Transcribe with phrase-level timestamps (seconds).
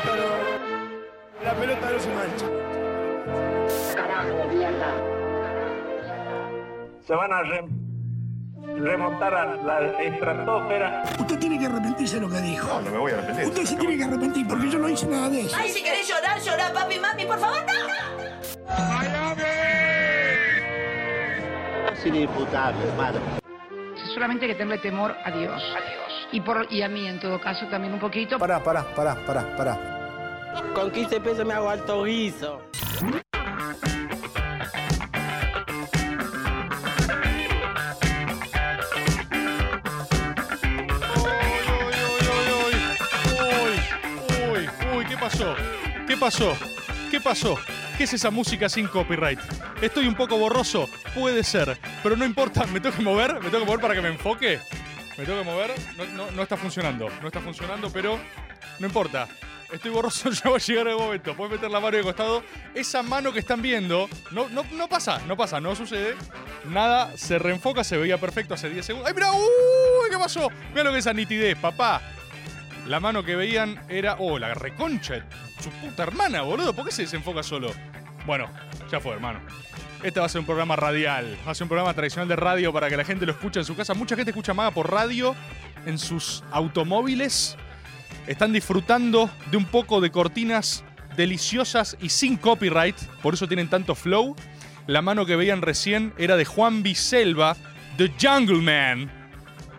[0.00, 1.44] pelota no.
[1.44, 2.46] La pelota no se mancha.
[3.94, 4.94] Carajo, mierda.
[7.06, 7.64] Se van a re-
[8.80, 11.02] remontar a la estratosfera.
[11.18, 12.66] Usted tiene que arrepentirse de lo que dijo.
[12.68, 13.46] No, no me voy a arrepentir.
[13.46, 15.56] Usted se tiene que arrepentir porque yo no hice nada de eso.
[15.58, 17.88] Ay, si querés llorar, llorar, papi, mami, por favor, no.
[21.92, 23.18] Es inimputable, hermano.
[24.14, 25.62] Solamente hay que tenerle temor a Dios.
[25.76, 26.07] A Dios.
[26.30, 28.38] Y, por, y a mí, en todo caso, también un poquito.
[28.38, 29.98] Pará, pará, pará, pará, pará.
[30.74, 32.60] Con 15 pesos me hago alto guiso.
[43.40, 43.88] Uy,
[44.50, 45.54] uy, uy, ¿qué pasó?
[46.06, 46.56] ¿Qué pasó?
[47.10, 47.56] ¿Qué pasó?
[47.96, 49.40] ¿Qué es esa música sin copyright?
[49.80, 53.34] Estoy un poco borroso, puede ser, pero no importa, ¿me tengo que mover?
[53.34, 54.60] ¿Me tengo que mover para que me enfoque?
[55.18, 55.74] ¿Me tengo que mover?
[56.14, 58.20] No, está funcionando, no está funcionando, pero
[58.78, 59.26] no importa.
[59.72, 61.34] Estoy borroso, ya va a llegar el momento.
[61.34, 62.44] Puedes meter la mano de costado.
[62.72, 66.14] Esa mano que están viendo, no, pasa, no pasa, no sucede.
[66.66, 69.08] Nada, se reenfoca, se veía perfecto hace 10 segundos.
[69.08, 69.32] ¡Ay, mira!
[69.32, 70.08] ¡Uy!
[70.08, 70.50] ¿Qué pasó?
[70.70, 72.00] Mira lo que es esa nitidez, papá.
[72.86, 74.16] La mano que veían era.
[74.20, 75.26] Oh, la reconcha
[75.60, 76.72] su puta hermana, boludo.
[76.72, 77.72] ¿Por qué se desenfoca solo?
[78.24, 78.48] Bueno,
[78.90, 79.40] ya fue, hermano.
[80.02, 81.36] Este va a ser un programa radial.
[81.46, 83.66] Va a ser un programa tradicional de radio para que la gente lo escuche en
[83.66, 83.94] su casa.
[83.94, 85.34] Mucha gente escucha Maga por radio
[85.86, 87.56] en sus automóviles.
[88.28, 90.84] Están disfrutando de un poco de cortinas
[91.16, 92.96] deliciosas y sin copyright.
[93.22, 94.36] Por eso tienen tanto flow.
[94.86, 97.56] La mano que veían recién era de Juan Biselva,
[97.96, 99.10] The Jungle Man.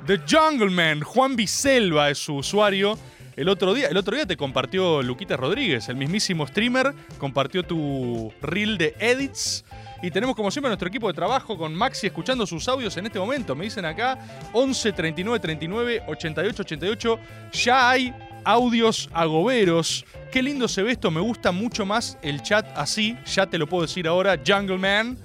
[0.05, 2.99] The Jungle Man, Juan Biselva es su usuario.
[3.37, 8.33] El otro día, el otro día te compartió Luquita Rodríguez, el mismísimo streamer, compartió tu
[8.41, 9.63] reel de edits.
[10.01, 13.19] Y tenemos como siempre nuestro equipo de trabajo con Maxi escuchando sus audios en este
[13.19, 13.55] momento.
[13.55, 14.17] Me dicen acá
[14.53, 17.19] 11 39 39 88 88.
[17.51, 20.05] Ya hay audios agoberos.
[20.31, 23.17] Qué lindo se ve esto, me gusta mucho más el chat así.
[23.25, 25.17] Ya te lo puedo decir ahora, Jungle Man,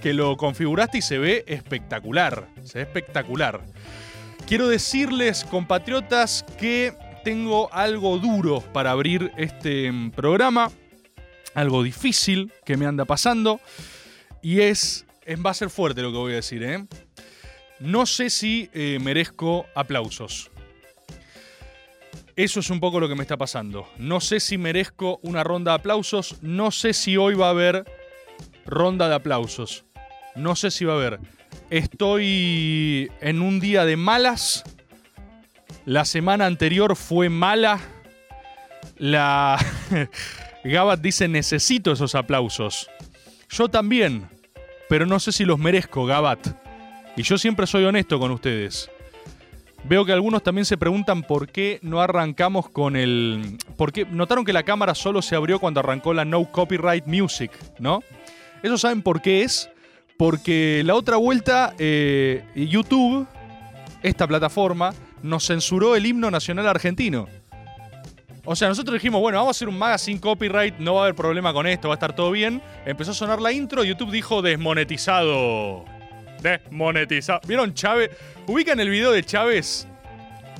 [0.00, 2.48] que lo configuraste y se ve espectacular.
[2.64, 3.60] Se ve espectacular.
[4.46, 6.94] Quiero decirles, compatriotas, que
[7.24, 10.70] tengo algo duro para abrir este mm, programa.
[11.54, 13.60] Algo difícil que me anda pasando.
[14.42, 15.06] Y es,
[15.44, 16.84] Va a ser fuerte lo que voy a decir, ¿eh?
[17.78, 20.50] No sé si eh, merezco aplausos.
[22.34, 23.88] Eso es un poco lo que me está pasando.
[23.98, 26.36] No sé si merezco una ronda de aplausos.
[26.42, 27.84] No sé si hoy va a haber
[28.64, 29.84] ronda de aplausos.
[30.34, 31.20] No sé si va a haber.
[31.70, 34.64] Estoy en un día de malas.
[35.84, 37.80] La semana anterior fue mala.
[38.96, 39.58] La.
[40.64, 42.88] Gabat dice: Necesito esos aplausos.
[43.50, 44.31] Yo también.
[44.92, 46.48] Pero no sé si los merezco, Gabat.
[47.16, 48.90] Y yo siempre soy honesto con ustedes.
[49.84, 53.56] Veo que algunos también se preguntan por qué no arrancamos con el.
[53.78, 58.02] Porque notaron que la cámara solo se abrió cuando arrancó la No Copyright Music, ¿no?
[58.62, 59.70] ¿Eso saben por qué es?
[60.18, 63.26] Porque la otra vuelta, eh, YouTube,
[64.02, 64.92] esta plataforma,
[65.22, 67.28] nos censuró el himno nacional argentino.
[68.44, 71.14] O sea, nosotros dijimos, bueno, vamos a hacer un magazine copyright, no va a haber
[71.14, 72.60] problema con esto, va a estar todo bien.
[72.84, 75.84] Empezó a sonar la intro, YouTube dijo desmonetizado.
[76.40, 77.40] Desmonetizado.
[77.46, 78.10] ¿Vieron Chávez?
[78.48, 79.86] Ubican el video de Chávez.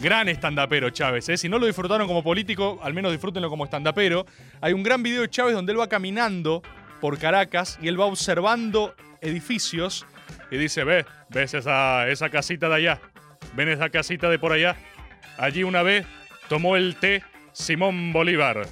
[0.00, 1.37] Gran estandapero Chávez, ¿eh?
[1.37, 4.26] Si no lo disfrutaron como político, al menos disfrútenlo como estandapero.
[4.60, 6.62] Hay un gran video de Chávez donde él va caminando
[7.00, 10.06] por Caracas y él va observando edificios
[10.53, 13.00] y dice, ve, ves esa, esa casita de allá,
[13.54, 14.76] ven esa casita de por allá.
[15.37, 16.06] Allí una vez
[16.49, 18.66] tomó el té Simón Bolívar.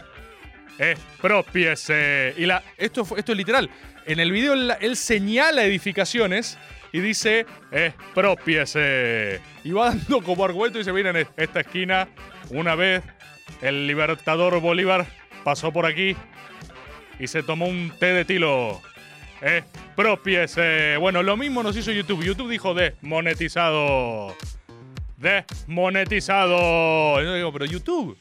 [0.79, 2.35] Expropiese.
[2.37, 3.71] Y la, esto, esto es literal.
[4.07, 6.59] En el video él, señala edificaciones
[6.93, 9.41] y dice expropiese.
[9.63, 12.09] Y va dando como argumento y dice, miren, esta esquina,
[12.49, 13.03] una vez
[13.61, 15.07] el libertador Bolívar
[15.45, 16.17] pasó por aquí
[17.19, 18.81] y se tomó un té de tilo.
[19.43, 20.97] Expropiese.
[20.97, 22.25] Bueno, lo mismo nos hizo YouTube.
[22.25, 24.35] YouTube dijo desmonetizado.
[25.19, 27.23] Desmonetizado.
[27.23, 28.19] Yo digo, pero YouTube.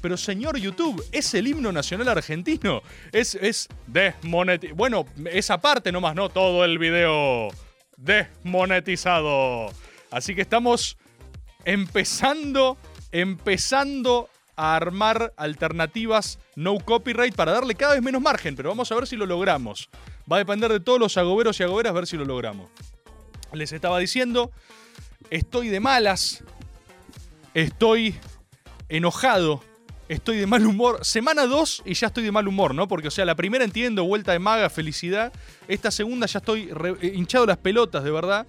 [0.00, 2.82] Pero señor YouTube, es el himno nacional argentino.
[3.12, 4.76] Es, es desmonetizado.
[4.76, 7.48] Bueno, esa parte nomás, no todo el video
[7.96, 9.70] desmonetizado.
[10.10, 10.96] Así que estamos
[11.64, 12.78] empezando,
[13.12, 18.94] empezando a armar alternativas no copyright para darle cada vez menos margen, pero vamos a
[18.94, 19.88] ver si lo logramos.
[20.30, 22.70] Va a depender de todos los agoberos y agoberas ver si lo logramos.
[23.52, 24.50] Les estaba diciendo,
[25.30, 26.44] estoy de malas,
[27.54, 28.14] estoy
[28.88, 29.62] enojado,
[30.14, 30.98] estoy de mal humor.
[31.02, 32.88] Semana 2 y ya estoy de mal humor, ¿no?
[32.88, 35.32] Porque, o sea, la primera entiendo, vuelta de maga, felicidad.
[35.68, 38.46] Esta segunda ya estoy re- eh, hinchado las pelotas, de verdad.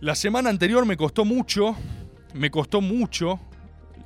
[0.00, 1.76] La semana anterior me costó mucho,
[2.32, 3.38] me costó mucho.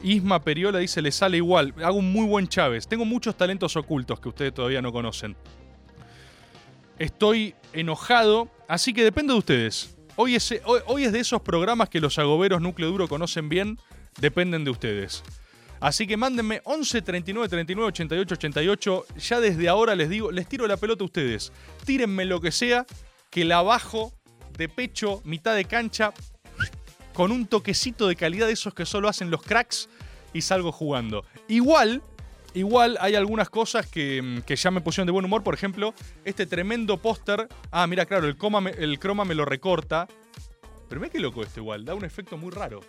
[0.02, 1.74] Isma Periola dice, le sale igual.
[1.82, 2.86] Hago un muy buen Chávez.
[2.86, 5.36] Tengo muchos talentos ocultos que ustedes todavía no conocen.
[6.98, 9.96] Estoy enojado, así que depende de ustedes.
[10.16, 13.78] Hoy es, hoy, hoy es de esos programas que los agoberos núcleo duro conocen bien,
[14.20, 15.22] dependen de ustedes.
[15.80, 19.06] Así que mándenme 11 39 39 88 88.
[19.18, 21.52] Ya desde ahora les digo, les tiro la pelota a ustedes.
[21.84, 22.86] Tírenme lo que sea,
[23.30, 24.12] que la bajo
[24.56, 26.12] de pecho, mitad de cancha,
[27.14, 29.88] con un toquecito de calidad de esos que solo hacen los cracks
[30.32, 31.24] y salgo jugando.
[31.46, 32.02] Igual,
[32.54, 35.42] igual hay algunas cosas que, mm, que ya me pusieron de buen humor.
[35.42, 35.94] Por ejemplo,
[36.24, 37.48] este tremendo póster.
[37.70, 38.36] Ah, mira, claro, el,
[38.78, 40.08] el croma me lo recorta.
[40.88, 42.80] Pero mira qué loco esto igual, da un efecto muy raro.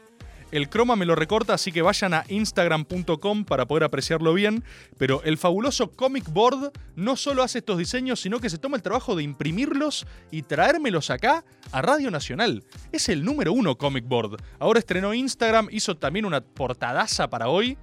[0.51, 4.63] El croma me lo recorta, así que vayan a instagram.com para poder apreciarlo bien.
[4.97, 8.83] Pero el fabuloso Comic Board no solo hace estos diseños, sino que se toma el
[8.83, 12.63] trabajo de imprimirlos y traérmelos acá a Radio Nacional.
[12.91, 14.41] Es el número uno Comic Board.
[14.57, 17.77] Ahora estrenó Instagram, hizo también una portadaza para hoy.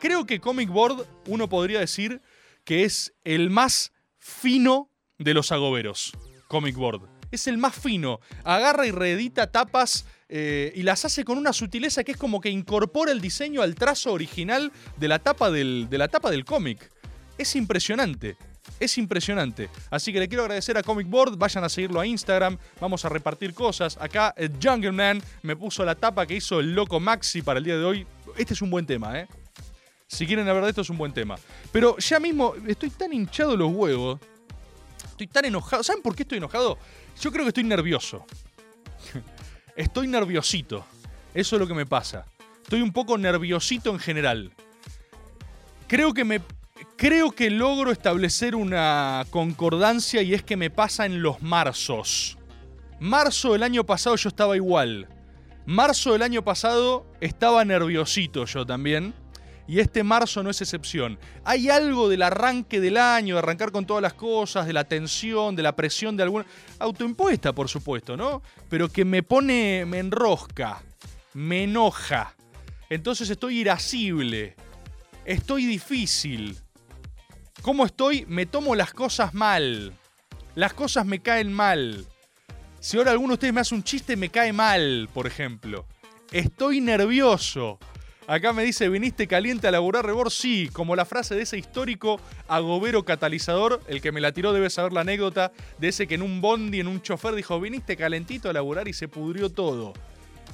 [0.00, 2.20] Creo que Comic Board, uno podría decir
[2.64, 6.12] que es el más fino de los agoberos.
[6.48, 7.17] Comic Board.
[7.30, 8.20] Es el más fino.
[8.44, 12.50] Agarra y reedita tapas eh, y las hace con una sutileza que es como que
[12.50, 15.98] incorpora el diseño al trazo original de la tapa del, de
[16.30, 16.90] del cómic.
[17.36, 18.36] Es impresionante.
[18.80, 19.70] Es impresionante.
[19.90, 21.36] Así que le quiero agradecer a Comic Board.
[21.36, 22.58] Vayan a seguirlo a Instagram.
[22.80, 23.96] Vamos a repartir cosas.
[24.00, 27.64] Acá el Jungle Man me puso la tapa que hizo el loco Maxi para el
[27.64, 28.06] día de hoy.
[28.36, 29.26] Este es un buen tema, ¿eh?
[30.06, 31.36] Si quieren hablar de esto es un buen tema.
[31.72, 34.18] Pero ya mismo estoy tan hinchado los huevos.
[35.10, 35.82] Estoy tan enojado.
[35.82, 36.78] ¿Saben por qué estoy enojado?
[37.20, 38.24] Yo creo que estoy nervioso.
[39.76, 40.84] Estoy nerviosito.
[41.34, 42.26] Eso es lo que me pasa.
[42.62, 44.52] Estoy un poco nerviosito en general.
[45.86, 46.40] Creo que me.
[46.96, 52.38] Creo que logro establecer una concordancia y es que me pasa en los marzos.
[53.00, 55.08] Marzo del año pasado yo estaba igual.
[55.64, 59.14] Marzo del año pasado estaba nerviosito yo también.
[59.68, 61.18] Y este marzo no es excepción.
[61.44, 65.54] Hay algo del arranque del año, de arrancar con todas las cosas, de la tensión,
[65.54, 66.46] de la presión de alguna.
[66.78, 68.42] autoimpuesta, por supuesto, ¿no?
[68.70, 69.84] Pero que me pone.
[69.86, 70.82] me enrosca,
[71.34, 72.34] me enoja.
[72.88, 74.56] Entonces estoy irascible.
[75.26, 76.56] Estoy difícil.
[77.60, 78.24] ¿Cómo estoy?
[78.26, 79.92] Me tomo las cosas mal.
[80.54, 82.06] Las cosas me caen mal.
[82.80, 85.84] Si ahora alguno de ustedes me hace un chiste, me cae mal, por ejemplo.
[86.32, 87.78] Estoy nervioso.
[88.28, 90.30] Acá me dice, ¿viniste caliente a laburar rebor?
[90.30, 94.68] Sí, como la frase de ese histórico agobero catalizador, el que me la tiró debe
[94.68, 98.50] saber la anécdota, de ese que en un bondi, en un chofer, dijo, viniste calentito
[98.50, 99.94] a laburar y se pudrió todo.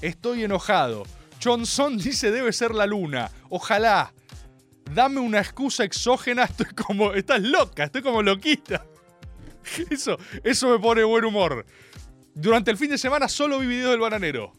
[0.03, 1.03] Estoy enojado.
[1.43, 3.29] Johnson dice, debe ser la luna.
[3.49, 4.15] Ojalá.
[4.93, 8.87] Dame una excusa exógena, estoy como, estás loca, estoy como loquita.
[9.91, 11.67] Eso, eso me pone buen humor.
[12.35, 14.53] Durante el fin de semana solo vi videos del bananero.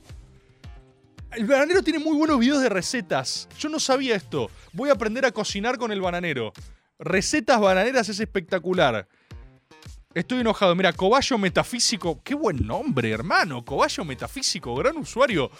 [1.36, 3.50] El bananero tiene muy buenos videos de recetas.
[3.60, 4.50] Yo no sabía esto.
[4.72, 6.54] Voy a aprender a cocinar con el bananero.
[6.98, 9.06] Recetas bananeras es espectacular.
[10.14, 10.74] Estoy enojado.
[10.76, 12.22] Mira, Coballo Metafísico.
[12.24, 13.66] Qué buen nombre, hermano.
[13.66, 15.52] Coballo Metafísico, gran usuario.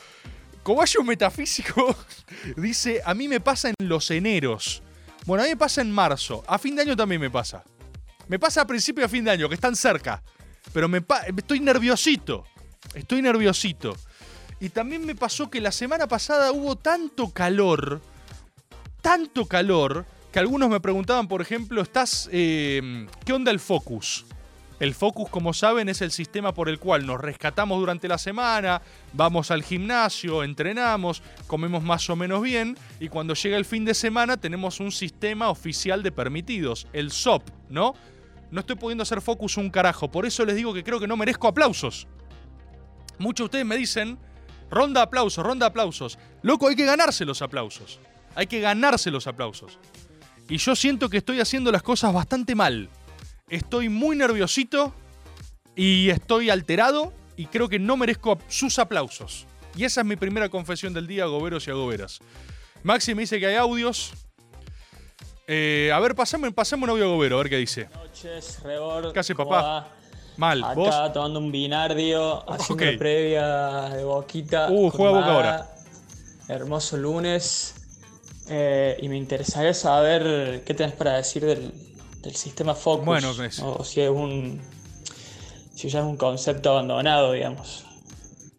[0.64, 1.94] Coballo Metafísico
[2.56, 4.82] dice, a mí me pasa en los eneros.
[5.26, 6.46] Bueno, a mí me pasa en marzo.
[6.48, 7.66] A fin de año también me pasa.
[8.30, 10.24] Me pasa a principio y a fin de año, que están cerca.
[10.72, 11.04] Pero me
[11.36, 12.46] estoy nerviosito.
[12.94, 13.98] Estoy nerviosito.
[14.60, 18.02] Y también me pasó que la semana pasada hubo tanto calor,
[19.02, 22.30] tanto calor, que algunos me preguntaban, por ejemplo, ¿estás...
[22.32, 24.26] eh, ¿Qué onda el Focus?
[24.80, 28.82] El Focus, como saben, es el sistema por el cual nos rescatamos durante la semana,
[29.14, 33.94] vamos al gimnasio, entrenamos, comemos más o menos bien y cuando llega el fin de
[33.94, 37.94] semana tenemos un sistema oficial de permitidos, el SOP, ¿no?
[38.52, 41.16] No estoy pudiendo hacer Focus un carajo, por eso les digo que creo que no
[41.16, 42.06] merezco aplausos.
[43.18, 44.18] Muchos de ustedes me dicen,
[44.76, 46.20] ronda aplausos, ronda aplausos.
[46.44, 48.00] Loco, hay que ganarse los aplausos.
[48.36, 49.80] Hay que ganarse los aplausos.
[50.50, 52.90] Y yo siento que estoy haciendo las cosas bastante mal.
[53.50, 54.94] Estoy muy nerviosito
[55.76, 59.48] y estoy alterado y creo que no merezco sus aplausos.
[59.76, 62.20] Y esa es mi primera confesión del día, goberos y agoberas.
[62.84, 64.12] Maxi me dice que hay audios.
[65.48, 67.88] Eh, a ver, pasame, pasame un audio gobero, a ver qué dice.
[67.94, 68.60] noches.
[69.14, 69.62] ¿Qué hace, ¿Cómo papá?
[69.64, 69.88] va?
[70.38, 71.14] Mal, Acá vos.
[71.14, 72.92] tomando un binardio, haciendo Ok.
[72.94, 74.68] la previa de Boquita.
[74.70, 75.70] Uh, juega Boca ahora.
[76.48, 77.74] Hermoso lunes.
[78.48, 81.72] Eh, y me interesaría saber qué tenés para decir del,
[82.22, 83.06] del sistema Focus.
[83.06, 84.62] Bueno, es- O si es un.
[85.74, 87.86] Si ya es un concepto abandonado, digamos.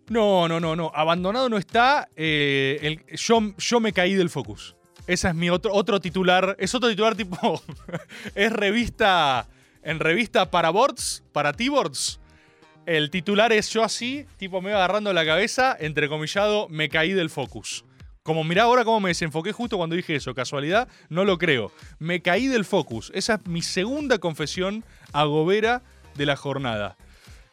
[0.09, 0.91] No, no, no, no.
[0.95, 2.09] Abandonado no está.
[2.17, 4.75] eh, el- yo, yo me caí del Focus.
[5.07, 6.57] Esa es mi otro, otro titular.
[6.59, 7.61] Es otro titular tipo.
[8.35, 9.47] es revista.
[9.87, 12.19] En revista para boards, para T-boards.
[12.87, 17.31] El titular es yo así, tipo me iba agarrando la cabeza, entrecomillado, me caí del
[17.31, 17.85] Focus.
[18.25, 20.35] Como mirá ahora cómo me desenfoqué justo cuando dije eso.
[20.35, 21.71] Casualidad, no lo creo.
[22.01, 23.13] Me caí del focus.
[23.15, 25.83] Esa es mi segunda confesión agobera
[26.17, 26.97] de la jornada.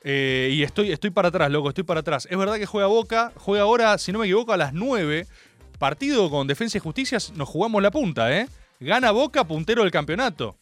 [0.04, 2.28] Eh, y estoy, estoy para atrás, loco, estoy para atrás.
[2.32, 5.28] Es verdad que juega Boca, juega ahora, si no me equivoco, a las 9.
[5.78, 8.48] Partido con Defensa y Justicia, nos jugamos la punta, ¿eh?
[8.80, 10.58] Gana Boca, puntero del campeonato.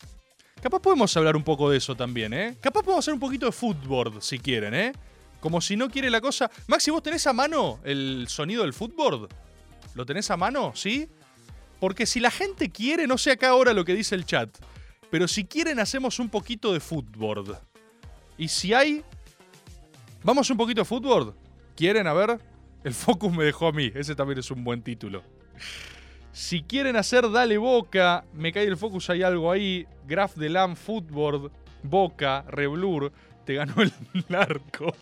[0.62, 2.56] Capaz podemos hablar un poco de eso también, ¿eh?
[2.62, 4.94] Capaz podemos hacer un poquito de fútbol, si quieren, ¿eh?
[5.40, 6.52] Como si no quiere la cosa.
[6.68, 9.28] Maxi, ¿vos tenés a mano el sonido del fútbol?
[9.96, 10.72] ¿Lo tenés a mano?
[10.76, 11.10] ¿Sí?
[11.80, 14.56] Porque si la gente quiere, no sé acá ahora lo que dice el chat,
[15.10, 17.58] pero si quieren hacemos un poquito de fútbol.
[18.38, 19.04] Y si hay...
[20.24, 21.34] Vamos un poquito de fútbol.
[21.76, 22.06] ¿Quieren?
[22.06, 22.40] A ver.
[22.84, 23.92] El Focus me dejó a mí.
[23.96, 25.24] Ese también es un buen título.
[26.34, 29.86] Si quieren hacer Dale Boca, me cae el Focus, hay algo ahí.
[30.08, 31.52] Graph de Lam, Footboard,
[31.84, 33.12] Boca, Reblur.
[33.46, 33.92] Te ganó el
[34.30, 34.94] narco.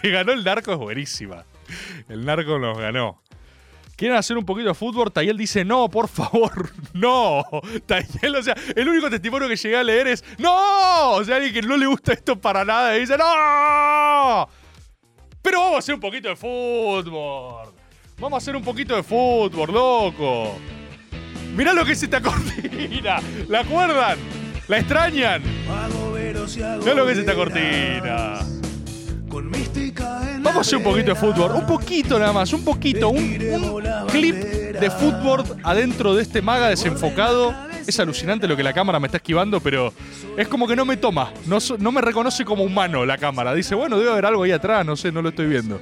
[0.00, 1.44] Te ganó el narco, es buenísima.
[2.08, 3.22] El narco nos ganó.
[3.96, 5.12] ¿Quieren hacer un poquito de fútbol?
[5.12, 7.44] Tayel dice, no, por favor, no.
[7.84, 11.12] Tayel, o sea, el único testimonio que llegué a leer es, no.
[11.12, 14.48] O sea, alguien que no le gusta esto para nada y dice, no.
[15.42, 17.74] Pero vamos a hacer un poquito de fútbol.
[18.20, 20.58] Vamos a hacer un poquito de fútbol, loco.
[21.56, 23.18] Mirá lo que es esta cortina.
[23.48, 24.18] ¿La acuerdan?
[24.66, 25.42] ¿La extrañan?
[26.80, 28.40] Mirá lo que es esta cortina.
[30.42, 31.52] Vamos a hacer un poquito de fútbol.
[31.52, 33.08] Un poquito nada más, un poquito.
[33.10, 37.54] Un, un clip de fútbol adentro de este maga desenfocado.
[37.86, 39.92] Es alucinante lo que la cámara me está esquivando, pero
[40.36, 41.32] es como que no me toma.
[41.46, 43.54] No, no me reconoce como humano la cámara.
[43.54, 45.80] Dice, bueno, debe haber algo ahí atrás, no sé, no lo estoy viendo.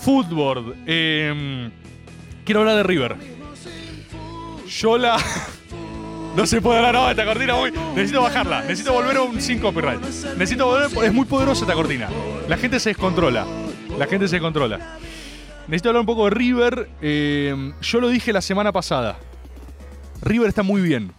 [0.00, 0.76] Fútbol.
[0.86, 1.70] eh,
[2.44, 3.16] quiero hablar de River.
[4.68, 5.16] Yo la.
[6.36, 7.54] No se puede hablar ahora esta cortina.
[7.54, 8.60] voy- Necesito bajarla.
[8.62, 10.00] Necesito volver a un 5 copyright.
[10.36, 11.04] Necesito volver.
[11.04, 12.08] Es muy poderosa esta cortina.
[12.48, 13.44] La gente se descontrola.
[13.98, 14.96] La gente se descontrola.
[15.66, 16.88] Necesito hablar un poco de River.
[17.02, 19.18] Eh, yo lo dije la semana pasada.
[20.22, 21.12] River está muy bien.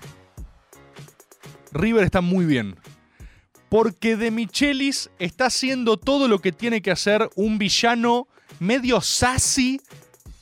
[1.73, 2.77] River está muy bien.
[3.67, 8.29] Porque De Michelis está haciendo todo lo que tiene que hacer un villano
[8.61, 9.81] medio sassy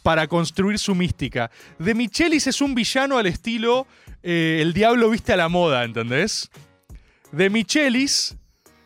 [0.03, 1.49] para construir su mística.
[1.79, 3.87] De Michelis es un villano al estilo
[4.21, 6.49] eh, El Diablo viste a la moda, ¿entendés?
[7.31, 8.35] De Michelis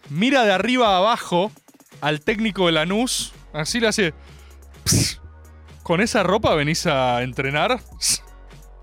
[0.10, 1.52] mira de arriba a abajo
[2.02, 4.14] al técnico de Lanús, así le hace...
[4.84, 5.20] "Ps,
[5.82, 7.82] ¿Con esa ropa venís a entrenar?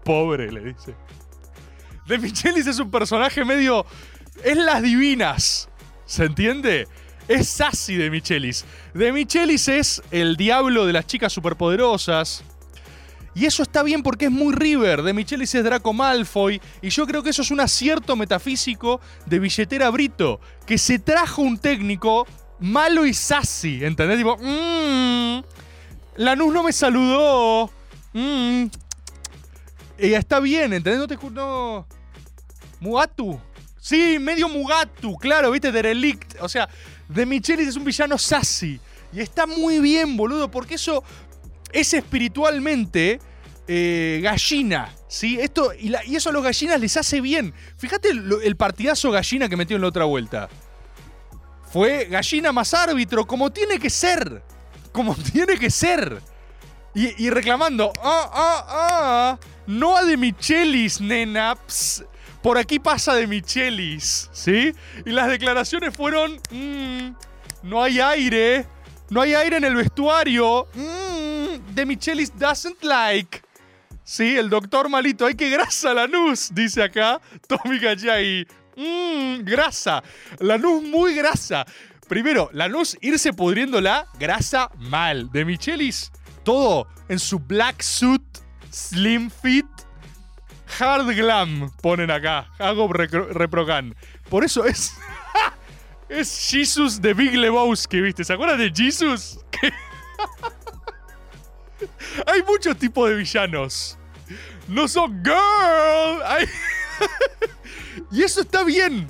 [0.04, 0.94] Pobre, le dice.
[2.06, 3.86] De Michelis es un personaje medio...
[4.42, 5.68] Es las divinas,
[6.06, 6.88] ¿se entiende?
[7.30, 8.64] Es sassy de Michelis.
[8.92, 12.42] De Michelis es el diablo de las chicas superpoderosas.
[13.36, 15.02] Y eso está bien porque es muy River.
[15.02, 16.60] De Michelis es Draco Malfoy.
[16.82, 20.40] Y yo creo que eso es un acierto metafísico de billetera Brito.
[20.66, 22.26] Que se trajo un técnico
[22.58, 23.84] malo y sassy.
[23.84, 24.18] ¿Entendés?
[24.18, 25.44] Tipo, mmm.
[26.16, 27.70] Lanús no me saludó.
[28.12, 28.64] Mmm.
[30.00, 30.98] Y está bien, ¿entendés?
[30.98, 31.86] No te no.
[32.80, 33.40] Mugatu.
[33.80, 36.36] Sí, medio Mugatu, claro, viste, Derelict.
[36.40, 36.68] O sea,
[37.10, 38.80] De Michelis es un villano sassy.
[39.12, 41.02] Y está muy bien, boludo, porque eso
[41.72, 43.20] es espiritualmente
[43.66, 44.94] eh, gallina.
[45.08, 45.38] ¿sí?
[45.40, 47.52] Esto, y, eso a los gallinas les hace bien.
[47.76, 50.48] Fíjate el partidazo gallina que metió en la otra vuelta.
[51.72, 54.42] Fue gallina más árbitro, como tiene que ser.
[54.92, 56.22] Como tiene que ser.
[56.94, 61.54] Y, y reclamando, ah, ah, ah, no a de Michelis, nena.
[61.54, 62.04] ps,
[62.42, 64.72] por aquí pasa de Michelis, ¿sí?
[65.04, 67.14] Y las declaraciones fueron, "Mm,
[67.62, 68.66] no hay aire,
[69.10, 70.66] no hay aire en el vestuario.
[70.74, 73.42] Mm, de Michelis doesn't like.
[74.04, 78.46] Sí, el doctor malito, ay, qué grasa Lanús, dice acá Tommy Gallay.
[78.76, 80.02] Mmm, grasa.
[80.38, 81.66] Lanús muy grasa.
[82.08, 85.30] Primero, Lanús irse pudriendo la grasa mal.
[85.30, 86.10] De Michelis,
[86.44, 88.22] todo en su black suit,
[88.70, 89.66] slim fit,
[90.78, 92.50] hard glam, ponen acá.
[92.58, 93.94] Hago reprogan.
[94.28, 94.96] Por eso es.
[96.08, 98.24] es Jesus de Big Lebowski, ¿viste?
[98.24, 99.38] ¿Se acuerdan de Jesus?
[102.26, 103.98] Hay muchos tipos de villanos.
[104.68, 106.22] No son girl.
[108.12, 109.08] Y eso está bien.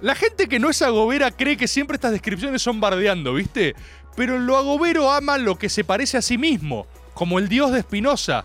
[0.00, 3.74] La gente que no es agobera cree que siempre estas descripciones son bardeando, ¿viste?
[4.16, 7.82] Pero lo agobero ama lo que se parece a sí mismo, como el dios de
[7.82, 8.44] Spinoza.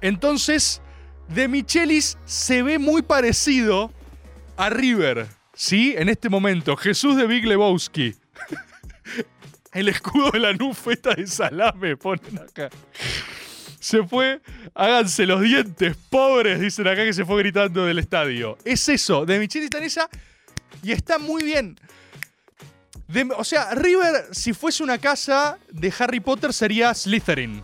[0.00, 0.82] Entonces,
[1.34, 3.92] de Michelis se ve muy parecido
[4.56, 5.94] a River, ¿sí?
[5.96, 8.14] En este momento, Jesús de Big Lebowski.
[9.72, 12.68] El escudo de la nufeta de salame, ponen acá.
[13.78, 14.40] Se fue,
[14.74, 18.58] háganse los dientes, pobres, dicen acá que se fue gritando del estadio.
[18.64, 20.08] Es eso, de Michelis está esa
[20.82, 21.78] y está muy bien.
[23.08, 27.62] De- o sea, River, si fuese una casa de Harry Potter, sería Slytherin.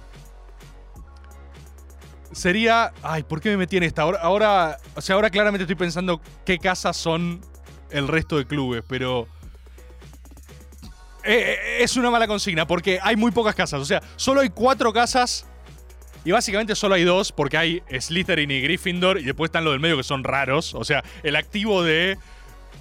[2.37, 2.93] Sería.
[3.03, 4.03] Ay, ¿por qué me metí en esta?
[4.03, 7.41] Ahora, ahora, o sea, ahora claramente estoy pensando qué casas son
[7.91, 9.27] el resto de clubes, pero.
[11.25, 13.81] eh, eh, es una mala consigna porque hay muy pocas casas.
[13.81, 15.47] O sea, solo hay cuatro casas
[16.25, 19.81] y básicamente solo hay dos porque hay Slytherin y Gryffindor y después están los del
[19.81, 20.75] medio que son raros.
[20.75, 22.19] O sea, el activo de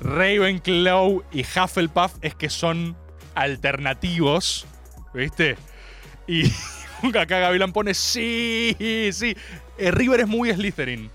[0.02, 2.98] Ravenclaw y Hufflepuff es que son
[3.36, 4.66] alternativos,
[5.14, 5.58] ¿viste?
[6.28, 6.44] Y
[7.20, 8.76] acá Gavilán pone sí,
[9.12, 9.36] sí.
[9.78, 11.10] Eh, River es muy Slytherin.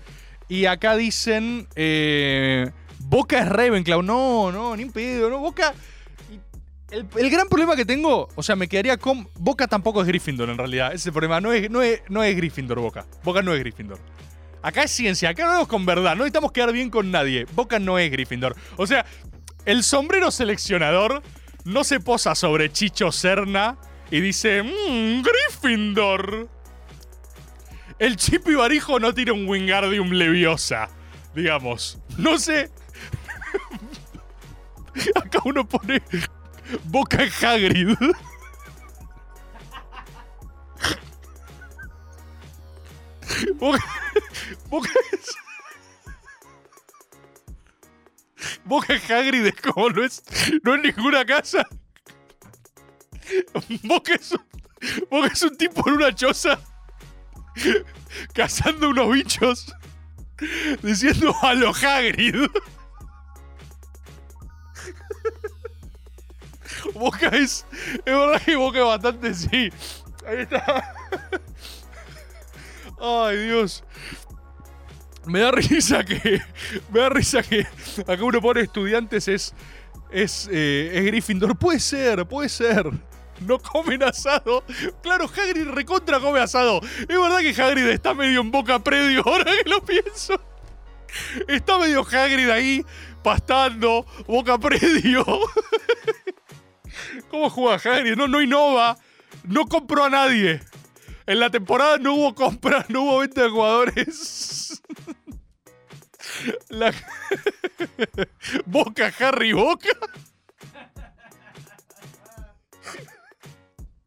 [0.47, 4.01] Y acá dicen eh, Boca es Ravenclaw.
[4.01, 5.39] No, no, ni un pedo, no.
[5.39, 5.73] Boca.
[6.89, 9.27] El, el gran problema que tengo, o sea, me quedaría con.
[9.35, 10.87] Boca tampoco es Gryffindor en realidad.
[10.87, 11.39] Ese es el problema.
[11.39, 13.05] No es, no, es, no es Gryffindor, Boca.
[13.23, 13.99] Boca no es Gryffindor.
[14.61, 16.11] Acá es ciencia, acá no es con verdad.
[16.11, 17.45] No necesitamos quedar bien con nadie.
[17.55, 18.55] Boca no es Gryffindor.
[18.77, 19.05] O sea,
[19.65, 21.23] el sombrero seleccionador
[21.65, 23.77] no se posa sobre Chicho Serna
[24.11, 26.49] y dice: Mmm, Gryffindor.
[27.97, 30.89] El Chip y Barijo no tira un Wingardium Leviosa.
[31.33, 31.99] Digamos.
[32.17, 32.69] No sé.
[35.15, 36.01] Acá uno pone
[36.85, 37.95] Boca Hagrid.
[43.55, 43.79] Boca,
[44.69, 44.89] Boca
[48.65, 50.23] Boca Hagrid es como no es,
[50.63, 51.67] no es ninguna casa.
[53.83, 54.45] Boca es, un,
[55.09, 56.59] Boca es un tipo en una choza
[58.33, 59.73] cazando unos bichos
[60.81, 62.35] diciendo a lo Hagrid.
[66.93, 67.65] Boca es.
[67.97, 69.71] Es verdad que Boca es bastante sí.
[70.25, 70.95] Ahí está.
[72.99, 73.83] Ay, Dios.
[75.25, 76.41] Me da risa que.
[76.91, 77.67] Me da risa que.
[78.07, 79.53] Acá uno pone estudiantes es.
[80.11, 81.57] Es, eh, es Gryffindor.
[81.57, 82.91] Puede ser, puede ser.
[83.41, 84.63] No comen asado.
[85.01, 86.81] Claro, Hagrid recontra come asado.
[86.81, 90.39] Es verdad que Hagrid está medio en boca predio, ahora que lo pienso.
[91.47, 92.85] Está medio Hagrid ahí,
[93.23, 95.25] pastando, boca predio.
[97.29, 98.15] ¿Cómo juega Hagrid?
[98.15, 98.97] No, no innova.
[99.43, 100.61] No compró a nadie.
[101.25, 104.81] En la temporada no hubo compras, no hubo venta de jugadores.
[106.69, 106.93] La...
[108.65, 109.89] Boca, Harry, Boca.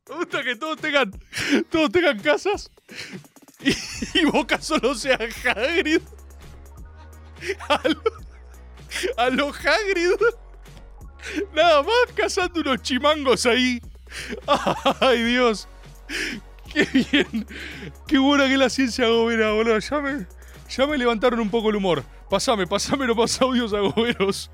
[0.09, 1.11] Me gusta que todos tengan,
[1.71, 2.71] todos tengan casas
[3.61, 3.71] y,
[4.19, 6.03] y Boca solo sea Hagrid.
[7.69, 8.03] A lo,
[9.17, 10.21] a lo Hagrid.
[11.55, 13.81] Nada más cazando unos chimangos ahí.
[15.01, 15.69] Ay, Dios.
[16.73, 17.47] Qué bien.
[18.07, 19.79] Qué buena que la ciencia gobera, boludo.
[19.79, 20.27] Ya me,
[20.69, 22.05] ya me levantaron un poco el humor.
[22.29, 24.51] Pasame, pasame los audios agoberos.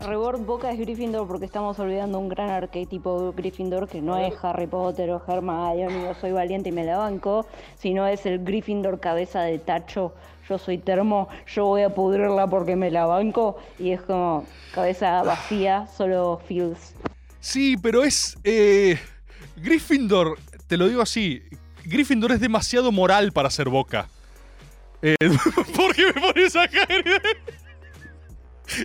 [0.00, 4.66] Rebord Boca es Gryffindor porque estamos olvidando un gran arquetipo Gryffindor que no es Harry
[4.66, 7.46] Potter o Hermione yo soy valiente y me la banco,
[7.78, 10.14] sino es el Gryffindor cabeza de tacho.
[10.48, 14.44] Yo soy termo, yo voy a pudrirla porque me la banco y es como
[14.74, 16.94] cabeza vacía, solo feels.
[17.38, 18.36] Sí, pero es.
[18.42, 18.98] eh,
[19.56, 21.42] Gryffindor, te lo digo así.
[21.84, 24.08] Gryffindor es demasiado moral para ser boca.
[25.02, 25.16] Eh,
[25.76, 27.16] ¿Por qué me pones a Hagrid?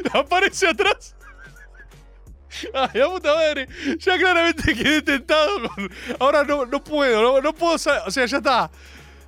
[0.13, 1.15] Aparece atrás.
[2.73, 3.67] Ay, la puta madre.
[3.99, 5.69] Ya claramente quedé tentado.
[6.19, 7.77] Ahora no, no puedo, no, puedo.
[7.77, 8.71] sa- O sea, ya está.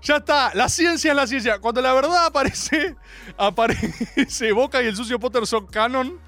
[0.01, 0.51] Ya está.
[0.55, 1.59] La ciencia es la ciencia.
[1.59, 2.95] Cuando la verdad aparece,
[3.37, 6.19] aparece Boca y el sucio Potter son canon.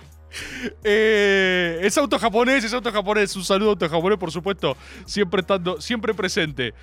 [0.83, 3.35] Eh, es auto japonés, es auto japonés.
[3.35, 4.77] Un saludo auto japonés, por supuesto.
[5.05, 6.73] Siempre estando, siempre presente.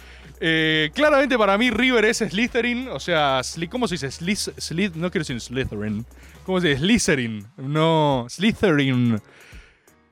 [0.41, 2.89] Eh, claramente para mí River es Slytherin.
[2.89, 4.11] O sea, ¿cómo se dice?
[4.11, 4.51] Sliz,
[4.95, 6.05] no quiero decir Slytherin.
[6.45, 6.81] ¿Cómo se dice?
[6.81, 7.47] Slytherin.
[7.57, 9.21] No, Slytherin.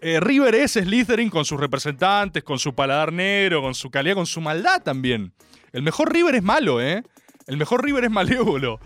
[0.01, 4.27] Eh, River es Slytherin con sus representantes, con su paladar negro, con su calidad, con
[4.27, 5.33] su maldad también.
[5.73, 7.03] El mejor River es malo, ¿eh?
[7.47, 8.81] El mejor River es malévolo.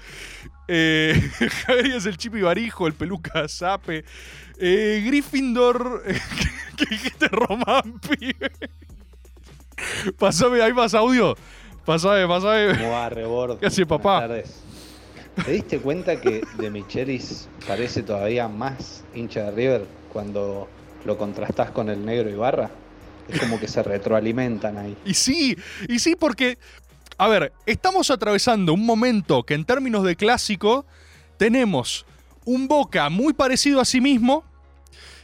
[0.69, 1.21] Eh,
[1.67, 4.05] Javier es el chip y barijo, el peluca zape.
[4.59, 6.03] Eh, Gryffindor.
[6.77, 8.51] ¿Qué dijiste, Román, pibe?
[10.19, 11.37] Pasame, ¿hay más audio?
[11.85, 12.77] Pasame, pasame.
[12.77, 13.59] ¿Cómo va, Rebord?
[13.59, 14.27] ¿Qué hace, papá?
[14.27, 14.71] Buenas tardes.
[15.45, 20.69] ¿Te diste cuenta que De Michelis parece todavía más hincha de River cuando
[21.05, 22.71] lo contrastás con el negro Ibarra?
[23.29, 24.97] Es como que se retroalimentan ahí.
[25.05, 25.57] Y sí,
[25.89, 26.59] y sí, porque,
[27.17, 30.85] a ver, estamos atravesando un momento que en términos de clásico
[31.37, 32.05] tenemos
[32.45, 34.45] un Boca muy parecido a sí mismo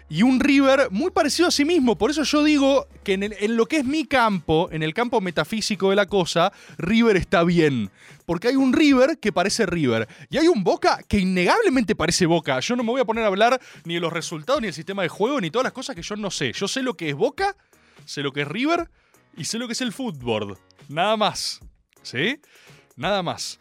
[0.08, 1.96] y un River muy parecido a sí mismo.
[1.96, 5.90] Por eso yo digo que en, lo que es mi campo, en el campo metafísico
[5.90, 7.90] de la cosa, River está bien.
[8.24, 10.08] Porque hay un River que parece River.
[10.30, 12.60] Y hay un Boca que innegablemente parece Boca.
[12.60, 15.02] Yo no me voy a poner a hablar ni de los resultados, ni del sistema
[15.02, 16.52] de juego, ni todas las cosas que yo no sé.
[16.52, 17.56] Yo sé lo que es Boca,
[18.04, 18.88] sé lo que es River
[19.36, 20.58] y sé lo que es el fútbol.
[20.88, 21.60] Nada más.
[22.02, 22.40] ¿Sí?
[22.96, 23.58] Nada más.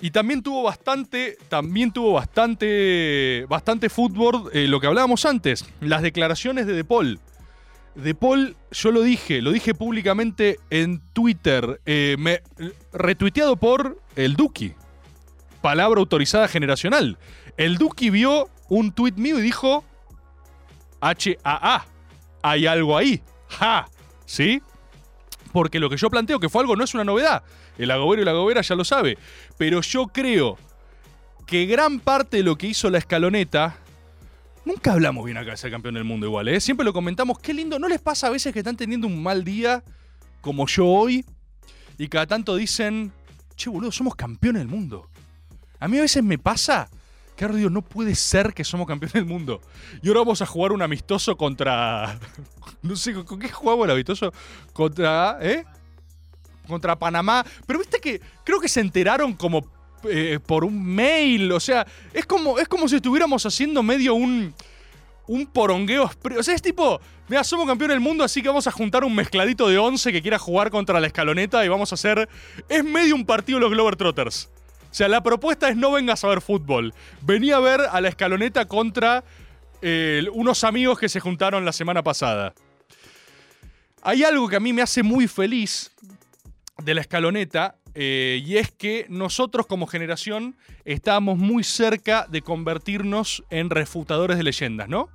[0.00, 6.02] Y también tuvo bastante, también tuvo bastante, bastante fútbol, eh, lo que hablábamos antes, las
[6.02, 7.18] declaraciones de De Paul.
[7.94, 12.42] De Paul, yo lo dije, lo dije públicamente en Twitter, eh,
[12.92, 14.74] retuiteado por el Duki.
[15.62, 17.16] Palabra autorizada generacional.
[17.56, 19.82] El Duki vio un tweet mío y dijo,
[21.00, 21.86] H-A-A,
[22.42, 23.22] hay algo ahí.
[23.48, 23.88] Ja,
[24.26, 24.60] ¿sí?
[25.52, 27.42] Porque lo que yo planteo que fue algo no es una novedad.
[27.78, 29.18] El agobero y la agobera ya lo sabe.
[29.58, 30.58] Pero yo creo
[31.46, 33.76] que gran parte de lo que hizo la escaloneta.
[34.64, 36.60] Nunca hablamos bien acá de ser campeón del mundo igual, ¿eh?
[36.60, 37.38] Siempre lo comentamos.
[37.38, 37.78] Qué lindo.
[37.78, 39.84] ¿No les pasa a veces que están teniendo un mal día
[40.40, 41.24] como yo hoy?
[41.98, 43.12] Y cada tanto dicen,
[43.54, 45.08] che, boludo, somos campeones del mundo.
[45.78, 46.88] A mí a veces me pasa
[47.36, 49.60] que no puede ser que somos campeones del mundo.
[50.02, 52.18] Y ahora vamos a jugar un amistoso contra...
[52.82, 54.32] No sé, ¿con qué jugamos el amistoso?
[54.72, 55.38] Contra...
[55.40, 55.64] ¿Eh?
[56.66, 57.44] Contra Panamá.
[57.66, 59.64] Pero viste que creo que se enteraron como
[60.04, 61.52] eh, por un mail.
[61.52, 64.54] O sea, es como, es como si estuviéramos haciendo medio un...
[65.28, 66.08] Un porongueo.
[66.38, 69.12] O sea, es tipo, mira, somos campeones del mundo, así que vamos a juntar un
[69.12, 72.28] mezcladito de 11 que quiera jugar contra la escaloneta y vamos a hacer...
[72.68, 74.48] Es medio un partido los Glover Trotters.
[74.88, 76.94] O sea, la propuesta es no vengas a ver fútbol.
[77.22, 79.24] Vení a ver a la escaloneta contra
[79.82, 82.54] eh, unos amigos que se juntaron la semana pasada.
[84.02, 85.92] Hay algo que a mí me hace muy feliz
[86.82, 93.42] de la escaloneta eh, y es que nosotros como generación estábamos muy cerca de convertirnos
[93.48, 95.08] en refutadores de leyendas, ¿no?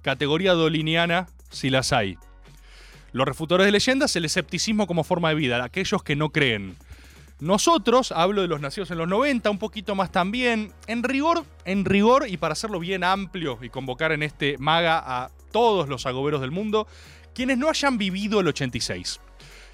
[0.00, 2.16] Categoría doliniana, si las hay.
[3.12, 6.76] Los refutadores de leyendas, el escepticismo como forma de vida, aquellos que no creen.
[7.40, 11.84] Nosotros, hablo de los nacidos en los 90, un poquito más también, en rigor, en
[11.84, 16.40] rigor, y para hacerlo bien amplio y convocar en este maga a todos los agoberos
[16.40, 16.88] del mundo,
[17.34, 19.20] quienes no hayan vivido el 86.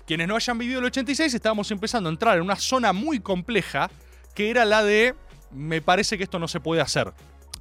[0.06, 3.90] Quienes no hayan vivido el 86, estábamos empezando a entrar en una zona muy compleja,
[4.34, 5.14] que era la de,
[5.50, 7.12] me parece que esto no se puede hacer.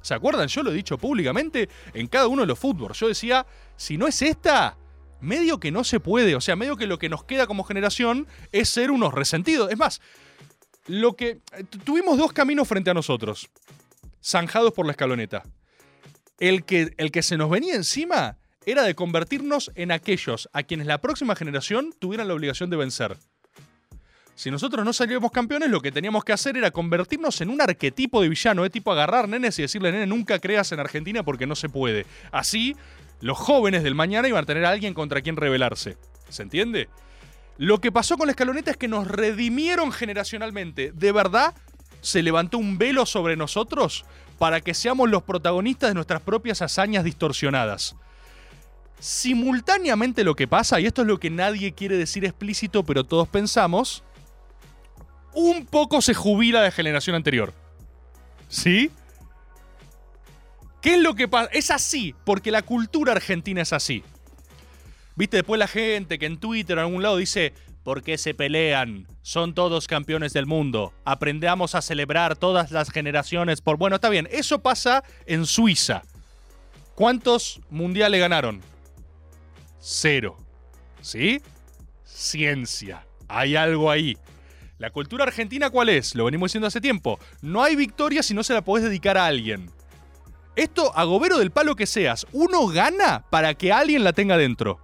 [0.02, 0.48] ¿Se acuerdan?
[0.48, 2.98] Yo lo he dicho públicamente en cada uno de los fútbols.
[2.98, 4.76] Yo decía, si no es esta,
[5.20, 6.36] medio que no se puede.
[6.36, 9.70] O sea, medio que lo que nos queda como generación es ser unos resentidos.
[9.72, 10.02] Es más,
[10.86, 11.40] lo que.
[11.84, 13.48] Tuvimos dos caminos frente a nosotros.
[14.22, 15.42] Zanjados por la escaloneta.
[16.38, 20.86] El que, el que se nos venía encima era de convertirnos en aquellos a quienes
[20.86, 23.16] la próxima generación tuvieran la obligación de vencer.
[24.36, 28.20] Si nosotros no salíamos campeones, lo que teníamos que hacer era convertirnos en un arquetipo
[28.20, 31.54] de villano, de tipo agarrar nenes y decirle, nene, nunca creas en Argentina porque no
[31.54, 32.04] se puede.
[32.32, 32.74] Así,
[33.20, 35.96] los jóvenes del mañana iban a tener a alguien contra quien rebelarse.
[36.28, 36.88] ¿Se entiende?
[37.58, 40.90] Lo que pasó con la escaloneta es que nos redimieron generacionalmente.
[40.92, 41.54] De verdad,
[42.00, 44.04] se levantó un velo sobre nosotros
[44.38, 47.94] para que seamos los protagonistas de nuestras propias hazañas distorsionadas.
[49.04, 53.28] Simultáneamente lo que pasa, y esto es lo que nadie quiere decir explícito, pero todos
[53.28, 54.02] pensamos,
[55.34, 57.52] un poco se jubila de generación anterior.
[58.48, 58.90] ¿Sí?
[60.80, 61.50] ¿Qué es lo que pasa?
[61.52, 64.02] Es así, porque la cultura argentina es así.
[65.16, 68.32] Viste después la gente que en Twitter o en algún lado dice, ¿por qué se
[68.32, 69.06] pelean?
[69.20, 70.94] Son todos campeones del mundo.
[71.04, 73.76] Aprendamos a celebrar todas las generaciones por...
[73.76, 76.04] Bueno, está bien, eso pasa en Suiza.
[76.94, 78.72] ¿Cuántos mundiales ganaron?
[79.86, 80.38] Cero.
[81.02, 81.42] ¿Sí?
[82.04, 83.06] Ciencia.
[83.28, 84.16] Hay algo ahí.
[84.78, 86.14] La cultura argentina, ¿cuál es?
[86.14, 87.18] Lo venimos diciendo hace tiempo.
[87.42, 89.70] No hay victoria si no se la podés dedicar a alguien.
[90.56, 94.80] Esto, agobero del palo que seas, uno gana para que alguien la tenga dentro.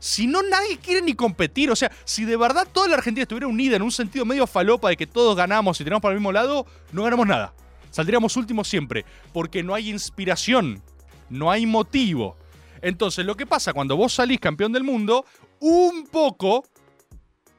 [0.00, 1.70] Si no, nadie quiere ni competir.
[1.70, 4.88] O sea, si de verdad toda la Argentina estuviera unida en un sentido medio falopa
[4.88, 7.54] de que todos ganamos y tenemos para el mismo lado, no ganamos nada.
[7.92, 9.04] Saldríamos últimos siempre.
[9.32, 10.82] Porque no hay inspiración.
[11.28, 12.39] No hay motivo.
[12.82, 15.24] Entonces, lo que pasa cuando vos salís campeón del mundo,
[15.60, 16.64] un poco,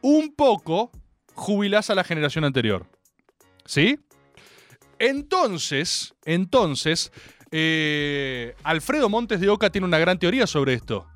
[0.02, 0.92] un poco,
[1.34, 2.86] jubilás a la generación anterior.
[3.66, 4.00] ¿Sí?
[5.00, 7.12] Entonces, entonces,
[7.52, 11.08] eh, Alfredo Montes de Oca tiene una gran teoría sobre esto.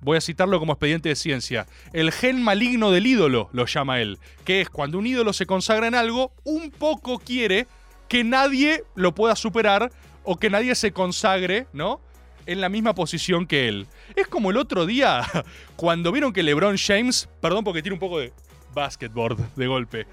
[0.00, 1.66] Voy a citarlo como expediente de ciencia.
[1.92, 4.18] El gen maligno del ídolo, lo llama él.
[4.44, 7.66] Que es cuando un ídolo se consagra en algo, un poco quiere
[8.08, 9.90] que nadie lo pueda superar
[10.22, 12.00] o que nadie se consagre, ¿no?
[12.48, 13.86] En la misma posición que él.
[14.16, 15.22] Es como el otro día,
[15.76, 18.32] cuando vieron que LeBron James, perdón porque tiene un poco de
[18.72, 20.06] basketball de golpe.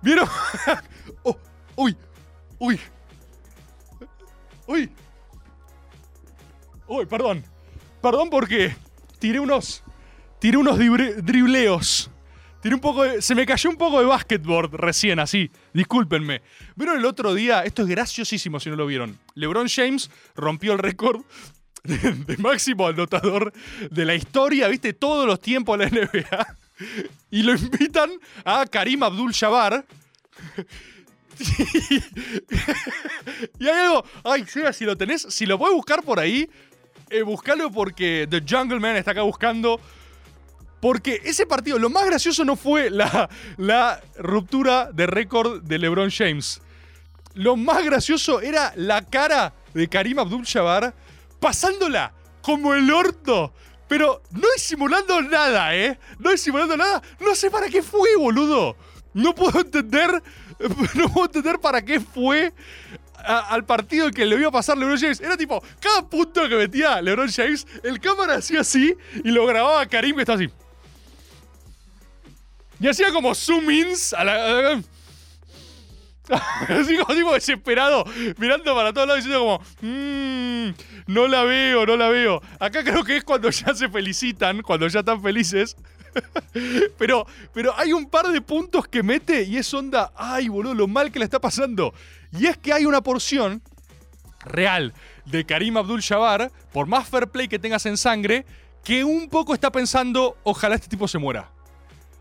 [0.00, 0.28] ¿Vieron?
[1.24, 1.36] oh,
[1.74, 1.96] uy,
[2.60, 2.78] uy.
[4.68, 4.88] Uy.
[6.86, 7.42] Uy, perdón.
[8.00, 8.72] Perdón porque
[9.18, 9.82] tiré unos.
[10.38, 12.08] Tiré unos dribleos.
[12.62, 15.50] Tiré un poco de, Se me cayó un poco de basketball recién, así.
[15.74, 16.42] Discúlpenme.
[16.76, 17.64] ¿Vieron el otro día?
[17.64, 19.18] Esto es graciosísimo si no lo vieron.
[19.34, 21.22] LeBron James rompió el récord
[21.84, 23.52] de, máximo anotador
[23.90, 24.92] de la historia, ¿viste?
[24.92, 26.56] Todos los tiempos de la NBA.
[27.30, 28.10] y lo invitan
[28.44, 29.84] a Karim Abdul Jabbar.
[33.58, 34.04] y hay algo.
[34.24, 36.48] Ay, si lo tenés, si lo puedes buscar por ahí,
[37.08, 39.80] eh, buscalo porque The Jungle Man está acá buscando.
[40.80, 46.10] Porque ese partido, lo más gracioso no fue la, la ruptura de récord de LeBron
[46.10, 46.62] James.
[47.34, 50.94] Lo más gracioso era la cara de Karim Abdul-Jabbar
[51.40, 53.52] pasándola como el orto.
[53.88, 55.98] Pero no disimulando nada, ¿eh?
[56.20, 57.02] No disimulando nada.
[57.18, 58.76] No sé para qué fue, boludo.
[59.14, 60.22] No puedo entender.
[60.94, 62.52] No puedo entender para qué fue
[63.24, 65.18] al partido que le iba a pasar LeBron James.
[65.20, 69.86] Era tipo, cada punto que metía LeBron James, el cámara hacía así y lo grababa
[69.86, 70.50] Karim que está así.
[72.78, 74.82] Y hacía como zoom ins a la-
[76.68, 78.04] Así como tipo desesperado,
[78.38, 80.70] mirando para todos lados diciendo como, "Mm,
[81.06, 82.40] no la veo, no la veo.
[82.58, 85.76] Acá creo que es cuando ya se felicitan, cuando ya están felices.
[86.98, 90.88] pero, pero hay un par de puntos que mete y es onda, ay boludo, lo
[90.88, 91.94] mal que le está pasando.
[92.32, 93.62] Y es que hay una porción
[94.44, 94.94] real
[95.26, 98.44] de Karim Abdul-Jabbar, por más fair play que tengas en sangre,
[98.84, 101.50] que un poco está pensando, ojalá este tipo se muera.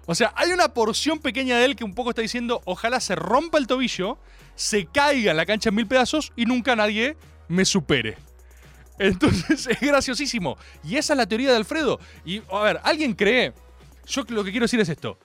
[0.06, 3.15] O sea, hay una porción pequeña de él que un poco está diciendo, ojalá se
[3.15, 4.18] rompa el tobillo,
[4.56, 7.15] se caiga en la cancha en mil pedazos y nunca nadie
[7.48, 8.18] me supere.
[9.00, 10.58] Entonces es graciosísimo.
[10.84, 12.00] Y esa es la teoría de Alfredo.
[12.26, 13.54] Y a ver, ¿alguien cree?
[14.06, 15.18] Yo lo que quiero decir es esto.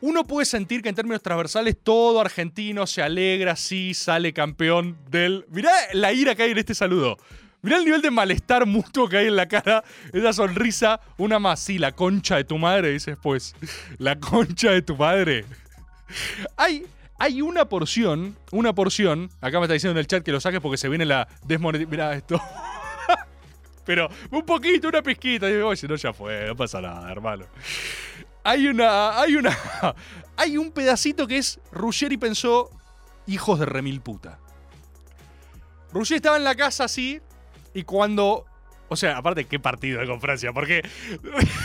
[0.00, 5.44] Uno puede sentir que en términos transversales todo argentino se alegra si sale campeón del...
[5.50, 7.18] Mirá la ira que hay en este saludo.
[7.60, 9.84] Mirá el nivel de malestar mutuo que hay en la cara.
[10.12, 11.00] Esa sonrisa.
[11.18, 11.60] Una más.
[11.60, 13.54] Sí, la concha de tu madre, dices pues.
[13.98, 15.44] La concha de tu madre.
[16.56, 16.86] Hay,
[17.18, 19.28] hay una porción, una porción.
[19.42, 21.90] Acá me está diciendo en el chat que lo saques porque se viene la desmonetización.
[21.90, 22.40] Mirá esto.
[23.84, 25.48] Pero un poquito, una pizquita.
[25.48, 27.46] Y digo, oye, no, ya fue, no pasa nada, hermano.
[28.44, 29.20] Hay una.
[29.20, 29.56] Hay una.
[30.36, 31.60] Hay un pedacito que es.
[31.72, 32.70] Ruggeri pensó.
[33.26, 34.38] Hijos de remil puta.
[35.92, 37.20] Ruggeri estaba en la casa así.
[37.74, 38.46] Y cuando.
[38.88, 40.52] O sea, aparte, qué partido de con Francia.
[40.52, 40.82] Porque.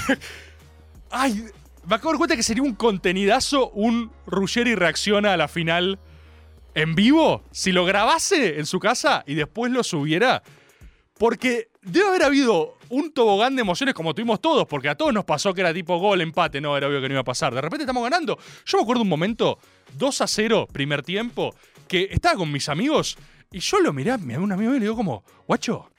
[1.12, 1.45] Ay.
[1.88, 5.99] Me acabo de dar cuenta que sería un contenidazo un Ruggeri reacciona a la final
[6.73, 7.43] en vivo.
[7.51, 10.41] Si lo grabase en su casa y después lo subiera.
[11.17, 15.26] Porque debe haber habido un tobogán de emociones como tuvimos todos, porque a todos nos
[15.26, 17.54] pasó que era tipo gol, empate, no, era obvio que no iba a pasar.
[17.54, 18.38] De repente estamos ganando.
[18.65, 19.60] Yo me acuerdo un momento,
[19.98, 21.56] 2 a 0, primer tiempo,
[21.88, 23.17] que estaba con mis amigos
[23.52, 25.89] y yo lo miré, me un amigo y le digo como, guacho,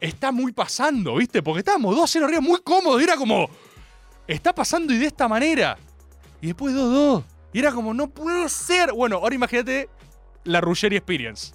[0.00, 1.42] está muy pasando, ¿viste?
[1.42, 3.48] Porque estábamos 2 a 0 arriba, muy cómodo, y era como,
[4.26, 5.78] está pasando y de esta manera.
[6.40, 7.24] Y después 2-2.
[7.52, 8.92] Y era como, no puede ser.
[8.92, 9.88] Bueno, ahora imagínate
[10.44, 11.54] la Ruggeri Experience.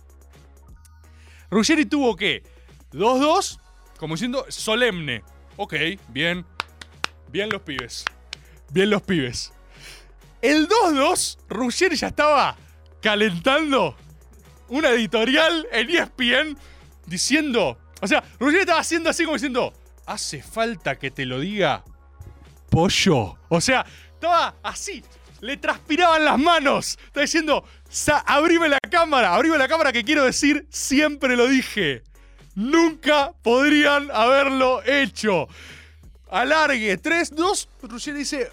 [1.51, 2.43] Ruggeri tuvo que
[2.91, 3.60] 2-2,
[3.97, 5.23] como diciendo, solemne.
[5.58, 5.73] Ok,
[6.10, 6.45] bien.
[7.32, 8.06] Bien los pibes.
[8.71, 9.52] Bien los pibes.
[10.41, 12.56] El 2-2, Ruggeri ya estaba
[13.02, 13.95] calentando
[14.69, 16.58] una editorial en ESPN
[17.06, 17.78] diciendo.
[18.02, 19.73] O sea, Ruggeri estaba haciendo así como diciendo:
[20.06, 21.84] Hace falta que te lo diga
[22.69, 23.38] pollo.
[23.49, 25.04] O sea, estaba así.
[25.41, 26.97] Le transpiraban las manos.
[27.06, 32.04] Está diciendo, "Sa- abrime la cámara, abrime la cámara que quiero decir, siempre lo dije.
[32.59, 35.47] Nunca podrían haberlo hecho.
[36.29, 37.69] Alargue, 3, 2.
[37.83, 38.49] Ruggeri dice,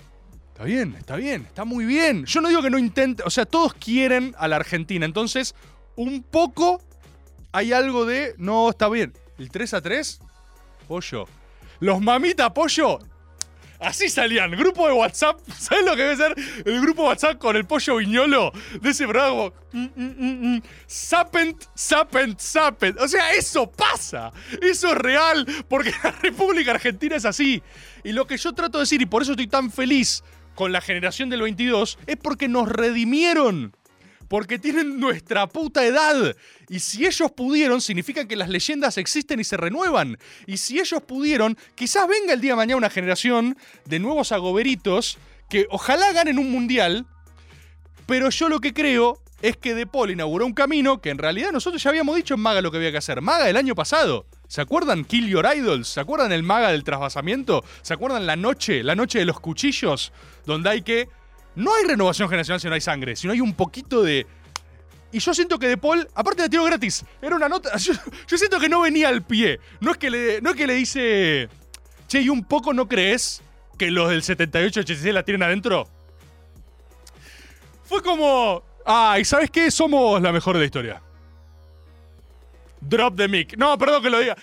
[0.53, 2.25] está bien, está bien, está muy bien.
[2.25, 5.05] Yo no digo que no intente, o sea, todos quieren a la Argentina.
[5.05, 5.57] Entonces,
[5.97, 6.81] un poco
[7.51, 9.13] hay algo de, no, está bien.
[9.39, 10.21] El 3 a 3,
[10.87, 11.25] pollo.
[11.81, 13.01] Los mamita pollo,
[13.81, 15.41] Así salían, grupo de WhatsApp.
[15.59, 16.35] ¿Sabes lo que debe ser
[16.65, 19.11] el grupo WhatsApp con el pollo viñolo de ese mm,
[19.73, 23.01] mm, mm, mm, Sapent, sapent, sapent.
[23.01, 24.33] O sea, eso pasa.
[24.61, 25.47] Eso es real.
[25.69, 27.63] Porque la República Argentina es así.
[28.05, 30.23] Y lo que yo trato de decir, y por eso estoy tan feliz
[30.55, 33.77] con la generación del 22, es porque nos redimieron.
[34.29, 36.37] Porque tienen nuestra puta edad.
[36.69, 40.19] Y si ellos pudieron, significa que las leyendas existen y se renuevan.
[40.47, 45.19] Y si ellos pudieron, quizás venga el día de mañana una generación de nuevos agoberitos
[45.49, 47.07] que ojalá ganen un mundial.
[48.07, 51.53] Pero yo lo que creo es que De Paul inauguró un camino que en realidad
[51.53, 53.21] nosotros ya habíamos dicho en Maga lo que había que hacer.
[53.21, 54.27] Maga el año pasado.
[54.49, 55.89] ¿Se acuerdan Kill Your Idols?
[55.89, 57.65] ¿Se acuerdan el Maga del trasvasamiento?
[57.83, 60.13] ¿Se acuerdan la noche, la noche de los cuchillos?
[60.47, 61.09] Donde hay que
[61.57, 64.27] no hay renovación generacional si no hay sangre, sino hay un poquito de.
[65.11, 67.77] Y yo siento que De Paul, aparte de tiro gratis, era una nota.
[67.79, 69.61] Yo, siento que no venía al pie.
[69.81, 71.49] No es que le, no es que le dice.
[72.09, 73.43] Che, ¿y un poco no crees
[73.79, 75.89] que los del 78-86 la tienen adentro?
[77.85, 78.63] Fue como.
[78.85, 79.71] Ay, ¿sabes qué?
[79.71, 81.03] Somos la mejor de la historia.
[82.89, 83.57] Drop the mic.
[83.57, 84.37] No, perdón que lo diga.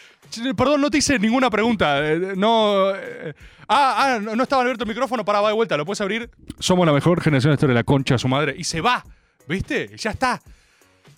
[0.55, 1.99] Perdón, no te hice ninguna pregunta.
[2.11, 2.91] eh, No.
[2.95, 3.33] eh,
[3.67, 6.29] Ah, ah, no estaba abierto el micrófono, para, va de vuelta, ¿lo puedes abrir?
[6.59, 8.53] Somos la mejor generación de historia de la concha su madre.
[8.57, 9.03] Y se va,
[9.47, 9.95] ¿viste?
[9.97, 10.41] Ya está.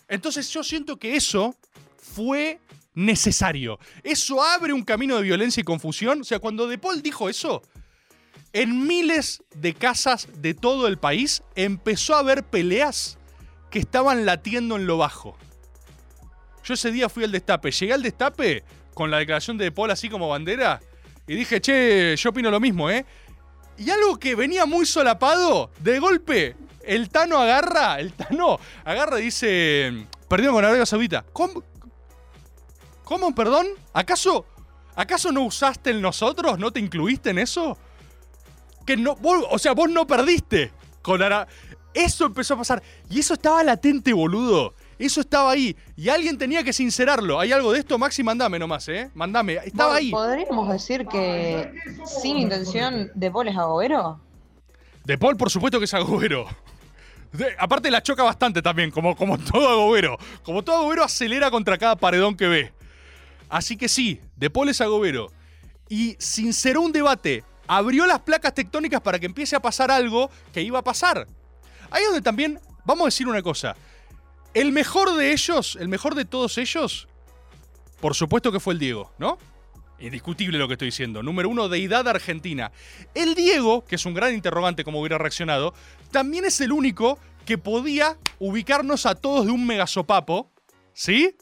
[0.08, 1.56] Entonces yo siento que eso
[1.98, 2.60] fue
[2.94, 3.80] necesario.
[4.04, 6.22] Eso abre un camino de violencia y confusión.
[6.22, 7.64] O sea, cuando De Paul dijo eso,
[8.54, 13.18] en miles de casas de todo el país empezó a haber peleas
[13.72, 15.36] que estaban latiendo en lo bajo.
[16.66, 17.72] Yo ese día fui al destape.
[17.72, 20.82] Llegué al destape con la declaración de Paul así como bandera
[21.28, 23.06] y dije, che, yo opino lo mismo, ¿eh?
[23.78, 29.26] Y algo que venía muy solapado, de golpe, el Tano agarra, el Tano agarra y
[29.26, 31.26] dice, perdieron con Arabia Saudita.
[31.34, 31.64] ¿Cómo?
[33.04, 33.68] ¿Cómo, perdón?
[33.94, 34.46] ¿Acaso,
[34.96, 36.58] acaso no usaste el nosotros?
[36.58, 37.78] ¿No te incluiste en eso?
[38.86, 41.52] Que no, o sea, vos no perdiste con Arabia.
[41.94, 42.84] Eso empezó a pasar.
[43.10, 44.74] Y eso estaba latente, boludo.
[44.98, 45.76] Eso estaba ahí.
[45.96, 47.40] Y alguien tenía que sincerarlo.
[47.40, 47.98] ¿Hay algo de esto?
[47.98, 49.10] Maxi, mandame nomás, ¿eh?
[49.14, 49.60] Mandame.
[49.66, 50.12] Estaba ahí.
[50.12, 51.74] ¿Podríamos decir que
[52.06, 54.22] sin intención de Paul es agobero?
[55.04, 56.46] De Paul, por supuesto que es agobero.
[57.34, 60.18] De- aparte la choca bastante también, como, como todo agobero.
[60.44, 62.74] Como todo agobero acelera contra cada paredón que ve.
[63.50, 65.32] Así que sí, De Paul es agobero.
[65.90, 67.44] Y sinceró un debate.
[67.68, 71.28] Abrió las placas tectónicas para que empiece a pasar algo que iba a pasar.
[71.92, 73.76] Ahí es donde también, vamos a decir una cosa.
[74.56, 77.10] El mejor de ellos, el mejor de todos ellos,
[78.00, 79.38] por supuesto que fue el Diego, ¿no?
[80.00, 81.22] Indiscutible lo que estoy diciendo.
[81.22, 82.72] Número uno, deidad argentina.
[83.14, 85.74] El Diego, que es un gran interrogante como hubiera reaccionado,
[86.10, 90.50] también es el único que podía ubicarnos a todos de un megasopapo.
[90.94, 91.36] ¿Sí?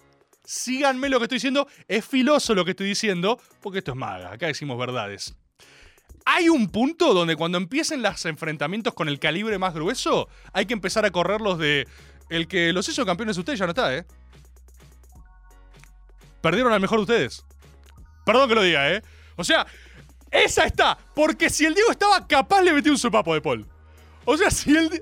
[0.44, 1.68] Síganme lo que estoy diciendo.
[1.88, 4.34] Es filoso lo que estoy diciendo, porque esto es maga.
[4.34, 5.36] Acá decimos verdades.
[6.26, 10.74] Hay un punto donde cuando empiecen los enfrentamientos con el calibre más grueso, hay que
[10.74, 11.88] empezar a correrlos de.
[12.30, 14.06] El que los hizo campeones ustedes ya no está, ¿eh?
[16.42, 17.46] Perdieron al mejor de ustedes.
[18.26, 19.02] Perdón que lo diga, ¿eh?
[19.36, 19.66] O sea,
[20.32, 20.98] esa está.
[21.14, 23.68] Porque si el Diego estaba capaz, le metió un sopapo de Paul.
[24.26, 25.02] O sea, si el.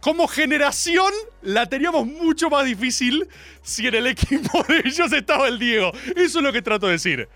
[0.00, 3.26] Como generación, la teníamos mucho más difícil
[3.62, 5.92] si en el equipo de ellos estaba el Diego.
[6.14, 7.26] Eso es lo que trato de decir.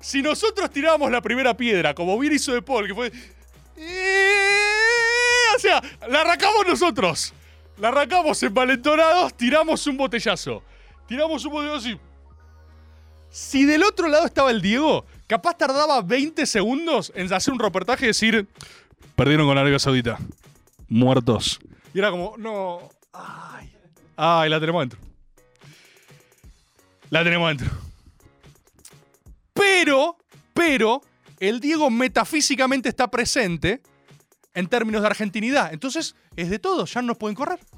[0.00, 3.12] Si nosotros tirábamos la primera piedra, como bien hizo De Paul, que fue.
[3.76, 4.48] ¡Eh!
[5.54, 7.32] O sea, la arrancamos nosotros.
[7.80, 10.62] La arrancamos envalentonados, tiramos un botellazo.
[11.06, 12.00] Tiramos un botellazo y.
[13.30, 18.06] Si del otro lado estaba el Diego, capaz tardaba 20 segundos en hacer un reportaje
[18.06, 18.46] y decir.
[19.14, 20.18] Perdieron con Arabia Saudita.
[20.88, 21.60] Muertos.
[21.94, 22.88] Y era como, no.
[23.12, 23.72] Ay.
[24.16, 24.98] Ay, la tenemos dentro.
[27.10, 27.70] La tenemos dentro.
[29.52, 30.16] Pero,
[30.52, 31.02] pero,
[31.38, 33.80] el Diego metafísicamente está presente
[34.58, 35.72] en términos de argentinidad.
[35.72, 37.60] Entonces, es de todo, ya no pueden correr.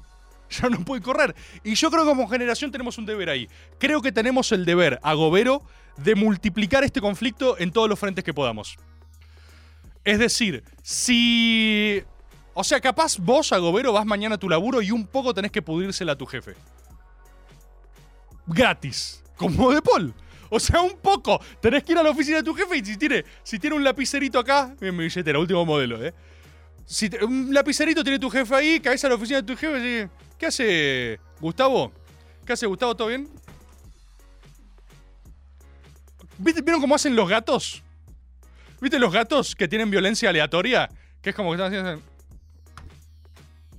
[0.49, 1.33] Ya no pueden correr.
[1.63, 3.47] Y yo creo que como generación tenemos un deber ahí.
[3.79, 5.61] Creo que tenemos el deber, agobero,
[5.95, 8.75] de multiplicar este conflicto en todos los frentes que podamos.
[10.03, 12.03] Es decir, si...
[12.53, 15.61] O sea, capaz vos, agobero, vas mañana a tu laburo y un poco tenés que
[15.61, 16.53] pudrírsela a tu jefe.
[18.45, 19.23] Gratis.
[19.37, 20.13] Como de Paul.
[20.49, 21.39] O sea, un poco.
[21.61, 23.85] Tenés que ir a la oficina de tu jefe y si tiene, si tiene un
[23.85, 26.13] lapicerito acá, en mi billetera, último modelo, ¿eh?
[26.85, 29.81] Si un lapicerito tiene tu jefe ahí, caes a la oficina de tu jefe y
[29.81, 31.91] decís, ¿qué hace Gustavo?
[32.45, 32.95] ¿Qué hace Gustavo?
[32.95, 33.29] ¿Todo bien?
[36.37, 37.83] ¿Viste- ¿Vieron cómo hacen los gatos?
[38.81, 40.89] ¿Viste los gatos que tienen violencia aleatoria?
[41.21, 42.01] Que es como que están haciendo...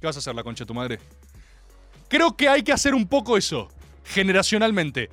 [0.01, 0.99] ¿Qué vas a hacer, la concha de tu madre?
[2.09, 3.69] Creo que hay que hacer un poco eso,
[4.05, 5.11] generacionalmente.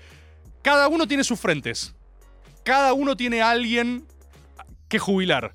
[0.62, 1.93] Cada uno tiene sus frentes.
[2.63, 4.06] Cada uno tiene a alguien
[4.88, 5.54] que jubilar.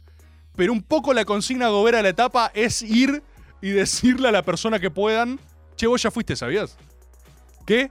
[0.56, 3.22] Pero un poco la consigna gobera de la etapa es ir
[3.60, 5.40] y decirle a la persona que puedan,
[5.76, 6.76] che, vos ya fuiste, ¿sabías?
[7.66, 7.90] ¿Qué?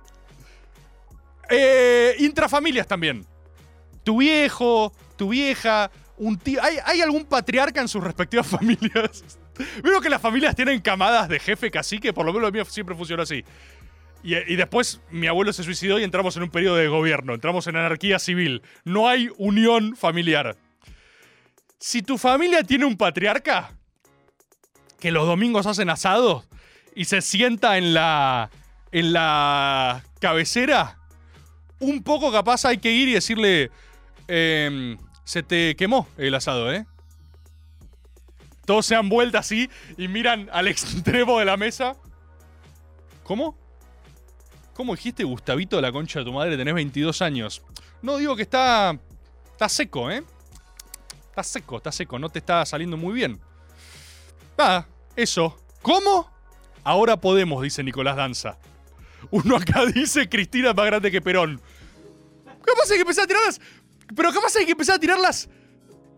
[1.49, 3.25] Eh, intrafamilias también.
[4.03, 6.63] Tu viejo, tu vieja, un tío.
[6.63, 9.23] ¿Hay, hay algún patriarca en sus respectivas familias?
[9.83, 12.95] Veo que las familias tienen camadas de jefe cacique, por lo menos lo mío siempre
[12.95, 13.43] funcionó así.
[14.23, 17.67] Y, y después mi abuelo se suicidó y entramos en un periodo de gobierno, entramos
[17.67, 18.61] en anarquía civil.
[18.85, 20.57] No hay unión familiar.
[21.85, 23.77] Si tu familia tiene un patriarca
[25.01, 26.47] que los domingos hacen asados
[26.95, 28.49] y se sienta en la
[28.93, 30.97] en la cabecera,
[31.81, 33.69] un poco capaz hay que ir y decirle
[34.29, 36.85] em, se te quemó el asado, ¿eh?
[38.65, 41.97] Todos se dan vuelta así y miran al extremo de la mesa.
[43.23, 43.57] ¿Cómo?
[44.73, 46.55] ¿Cómo dijiste, Gustavito la concha de tu madre?
[46.55, 47.61] Tenés 22 años.
[48.01, 48.97] No, digo que está.
[49.51, 50.23] Está seco, ¿eh?
[51.33, 52.19] Está seco, está seco.
[52.19, 53.39] No te está saliendo muy bien.
[54.55, 55.57] Ah, eso.
[55.81, 56.31] ¿Cómo?
[56.83, 58.59] Ahora podemos, dice Nicolás Danza.
[59.31, 61.59] Uno acá dice Cristina es más grande que Perón.
[62.63, 63.59] capaz hay que empezar a tirarlas.
[64.15, 65.49] Pero capaz hay que empezar a tirarlas.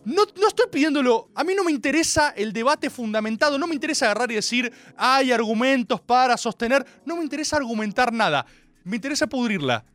[0.04, 1.30] No, no estoy pidiéndolo.
[1.34, 3.58] A mí no me interesa el debate fundamentado.
[3.58, 6.86] No me interesa agarrar y decir, hay argumentos para sostener.
[7.06, 8.46] No me interesa argumentar nada.
[8.84, 9.86] Me interesa pudrirla.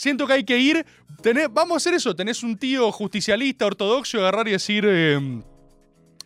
[0.00, 0.86] Siento que hay que ir.
[1.50, 2.16] vamos a hacer eso.
[2.16, 4.86] Tenés un tío justicialista, ortodoxo, agarrar y decir.
[4.88, 5.42] eh,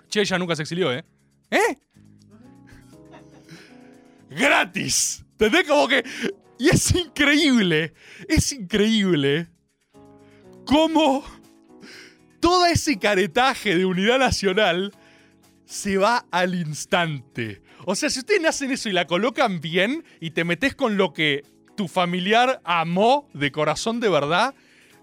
[0.09, 1.05] che, ella nunca se exilió, ¿eh?
[1.51, 1.77] ¿Eh?
[4.31, 5.25] ¡Gratis!
[5.33, 5.66] ¿Entendés?
[5.66, 6.05] Como que.
[6.57, 7.95] Y es increíble.
[8.29, 9.49] Es increíble.
[10.66, 11.25] Cómo
[12.39, 14.95] todo ese caretaje de unidad nacional
[15.64, 17.61] se va al instante.
[17.87, 21.12] O sea, si ustedes hacen eso y la colocan bien y te metes con lo
[21.12, 21.43] que
[21.77, 24.55] tu familiar amó de corazón de verdad,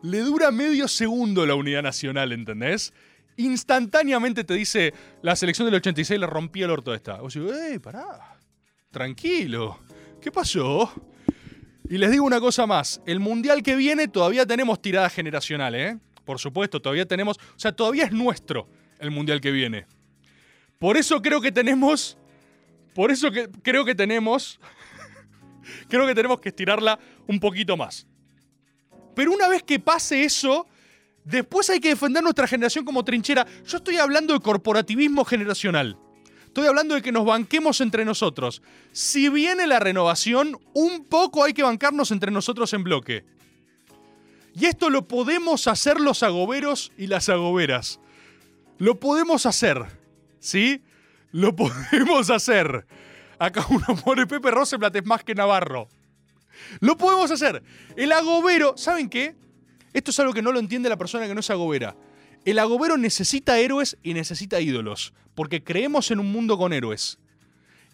[0.02, 2.94] le dura medio segundo la unidad nacional, ¿entendés?
[3.38, 7.22] Instantáneamente te dice, la selección del 86 le rompía el orto a esta.
[7.22, 8.38] Vos decís, ¡ey, pará!
[8.92, 9.80] Tranquilo.
[10.22, 10.92] ¿Qué pasó?
[11.90, 13.02] Y les digo una cosa más.
[13.06, 15.98] El mundial que viene todavía tenemos tirada generacional, ¿eh?
[16.26, 17.38] Por supuesto, todavía tenemos.
[17.38, 18.68] O sea, todavía es nuestro
[19.00, 19.88] el mundial que viene.
[20.80, 22.18] Por eso creo que tenemos.
[22.94, 23.30] Por eso
[23.62, 24.60] creo que tenemos.
[25.88, 28.08] Creo que tenemos que estirarla un poquito más.
[29.16, 30.68] Pero una vez que pase eso,
[31.24, 33.46] después hay que defender nuestra generación como trinchera.
[33.66, 35.98] Yo estoy hablando de corporativismo generacional.
[36.46, 38.62] Estoy hablando de que nos banquemos entre nosotros.
[38.92, 43.24] Si viene la renovación, un poco hay que bancarnos entre nosotros en bloque.
[44.54, 48.02] Y esto lo podemos hacer los agoberos y las agoberas.
[48.78, 49.86] Lo podemos hacer.
[50.40, 50.82] ¿Sí?
[51.32, 52.86] Lo podemos hacer.
[53.42, 55.88] Acá uno pone Pepe Rosenblatt es más que Navarro.
[56.80, 57.64] Lo podemos hacer.
[57.96, 59.34] El agobero, ¿saben qué?
[59.94, 61.96] Esto es algo que no lo entiende la persona que no es agobera.
[62.46, 67.18] El agobero necesita héroes y necesita ídolos, porque creemos en un mundo con héroes.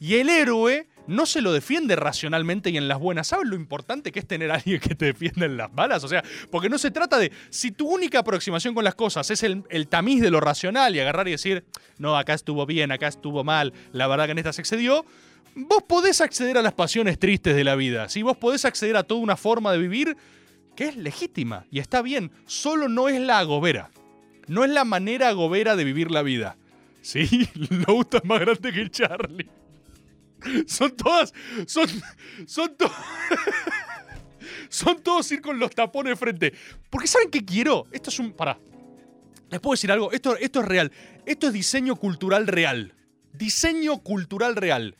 [0.01, 3.27] Y el héroe no se lo defiende racionalmente y en las buenas.
[3.27, 6.03] ¿Sabes lo importante que es tener a alguien que te defienda en las malas?
[6.03, 7.31] O sea, porque no se trata de.
[7.51, 10.99] Si tu única aproximación con las cosas es el, el tamiz de lo racional y
[10.99, 11.63] agarrar y decir,
[11.99, 15.05] no, acá estuvo bien, acá estuvo mal, la verdad que en esta se excedió.
[15.59, 18.09] Vos podés acceder a las pasiones tristes de la vida.
[18.09, 20.15] Si vos podés acceder a toda una forma de vivir
[20.75, 23.89] que es legítima y está bien, solo no es la agobera.
[24.45, 26.57] No es la manera agobera de vivir la vida.
[27.01, 27.49] Sí,
[27.87, 29.49] Louta es más grande que Charlie.
[30.67, 31.33] Son todas.
[31.65, 31.87] Son.
[32.45, 32.93] Son todas.
[34.69, 36.53] son todos ir con los tapones de frente.
[36.91, 37.87] Porque ¿saben qué quiero?
[37.91, 38.31] Esto es un.
[38.31, 38.59] Pará.
[39.49, 40.11] Les puedo decir algo.
[40.11, 40.91] Esto, esto es real.
[41.25, 42.93] Esto es diseño cultural real.
[43.33, 44.95] Diseño cultural real.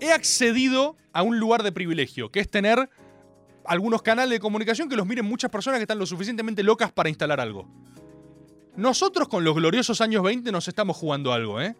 [0.00, 2.88] He accedido a un lugar de privilegio, que es tener
[3.64, 7.08] algunos canales de comunicación que los miren muchas personas que están lo suficientemente locas para
[7.08, 7.68] instalar algo.
[8.76, 11.74] Nosotros con los gloriosos años 20 nos estamos jugando algo, ¿eh?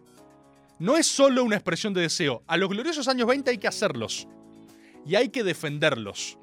[0.79, 2.43] No es solo una expresión de deseo.
[2.47, 4.27] A los gloriosos años 20 hay que hacerlos.
[5.05, 6.37] Y hay que defenderlos.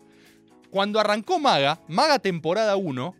[0.71, 3.15] Cuando arrancó Maga, Maga temporada 1,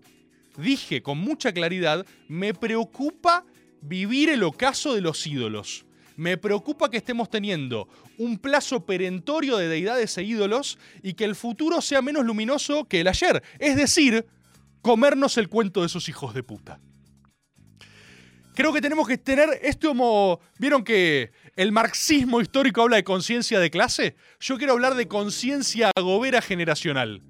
[0.59, 3.45] dije con mucha claridad, me preocupa
[3.81, 5.86] vivir el ocaso de los ídolos.
[6.17, 7.89] Me preocupa que estemos teniendo
[8.19, 13.01] un plazo perentorio de deidades e ídolos y que el futuro sea menos luminoso que
[13.01, 13.43] el ayer.
[13.59, 14.27] Es decir,
[14.83, 16.81] comernos el cuento de esos hijos de puta
[18.57, 20.41] creo que tenemos que tener esto como.
[20.59, 24.17] ¿Vieron que el marxismo histórico habla de conciencia de clase?
[24.41, 27.23] Yo quiero hablar de conciencia agobera generacional.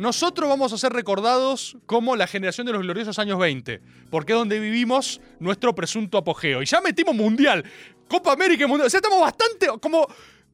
[0.00, 4.38] Nosotros vamos a ser recordados como la generación de los gloriosos años 20, porque es
[4.38, 6.62] donde vivimos nuestro presunto apogeo.
[6.62, 7.62] Y ya metimos mundial,
[8.08, 8.86] Copa América y mundial.
[8.86, 10.06] O sea, estamos bastante como.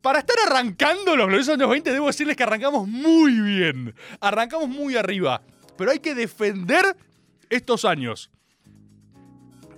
[0.03, 3.95] Para estar arrancando los gloriosos años 20, debo decirles que arrancamos muy bien.
[4.21, 5.41] Arrancamos muy arriba.
[5.77, 6.97] Pero hay que defender
[7.49, 8.31] estos años.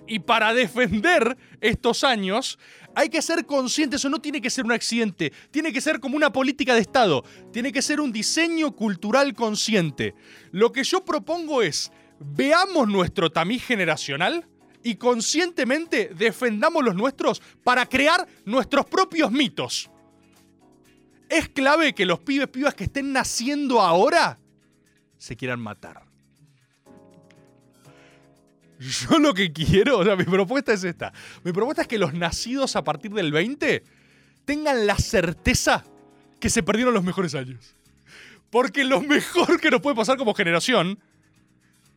[0.06, 2.58] Y para defender estos años,
[2.98, 6.16] hay que ser conscientes, eso no tiene que ser un accidente, tiene que ser como
[6.16, 7.22] una política de Estado,
[7.52, 10.16] tiene que ser un diseño cultural consciente.
[10.50, 14.48] Lo que yo propongo es, veamos nuestro tamiz generacional
[14.82, 19.88] y conscientemente defendamos los nuestros para crear nuestros propios mitos.
[21.28, 24.40] Es clave que los pibes pibas que estén naciendo ahora
[25.18, 26.07] se quieran matar.
[29.10, 31.12] Yo lo que quiero, o sea, mi propuesta es esta.
[31.42, 33.82] Mi propuesta es que los nacidos a partir del 20
[34.44, 35.84] tengan la certeza
[36.40, 37.74] que se perdieron los mejores años.
[38.50, 40.98] Porque lo mejor que nos puede pasar como generación,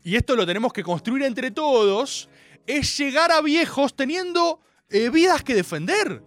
[0.03, 2.29] y esto lo tenemos que construir entre todos,
[2.65, 4.59] es llegar a viejos teniendo
[4.89, 6.23] eh, vidas que defender.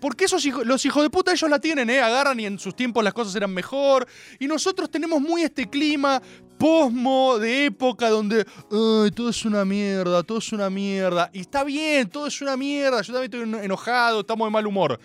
[0.00, 2.00] Porque esos hijos, los hijos de puta ellos la tienen, ¿eh?
[2.00, 4.06] Agarran y en sus tiempos las cosas eran mejor.
[4.38, 6.20] Y nosotros tenemos muy este clima
[6.64, 11.28] posmo de época donde "Ay, todo es una mierda, todo es una mierda.
[11.34, 13.02] Y está bien, todo es una mierda.
[13.02, 14.98] Yo también estoy enojado, estamos de mal humor.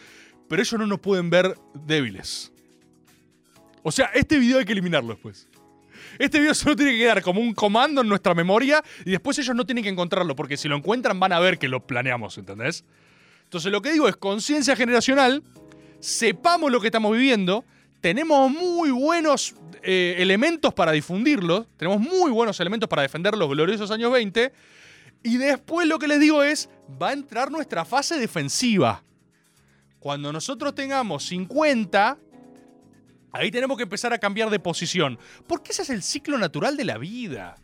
[0.47, 2.53] Pero ellos no nos pueden ver débiles.
[3.84, 5.49] O sea, este video hay que eliminarlo después.
[6.18, 9.53] Este video solo tiene que quedar como un comando en nuestra memoria y después ellos
[9.53, 12.86] no tienen que encontrarlo, porque si lo encuentran van a ver que lo planeamos, ¿entendés?
[13.43, 15.43] Entonces lo que digo es conciencia generacional,
[15.99, 17.66] sepamos lo que estamos viviendo,
[18.01, 23.91] tenemos muy buenos eh, elementos para difundirlo, tenemos muy buenos elementos para defender los gloriosos
[23.91, 24.51] años 20,
[25.23, 26.69] y después lo que les digo es,
[27.01, 29.03] va a entrar nuestra fase defensiva.
[29.99, 32.17] Cuando nosotros tengamos 50,
[33.31, 36.85] ahí tenemos que empezar a cambiar de posición, porque ese es el ciclo natural de
[36.85, 37.57] la vida.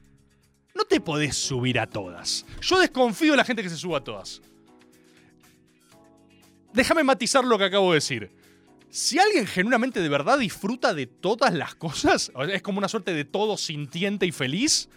[0.74, 2.46] No te podés subir a todas.
[2.60, 4.42] Yo desconfío de la gente que se suba a todas.
[6.74, 8.45] Déjame matizar lo que acabo de decir.
[8.96, 13.26] Si alguien genuinamente de verdad disfruta de todas las cosas, es como una suerte de
[13.26, 14.88] todo sintiente y feliz,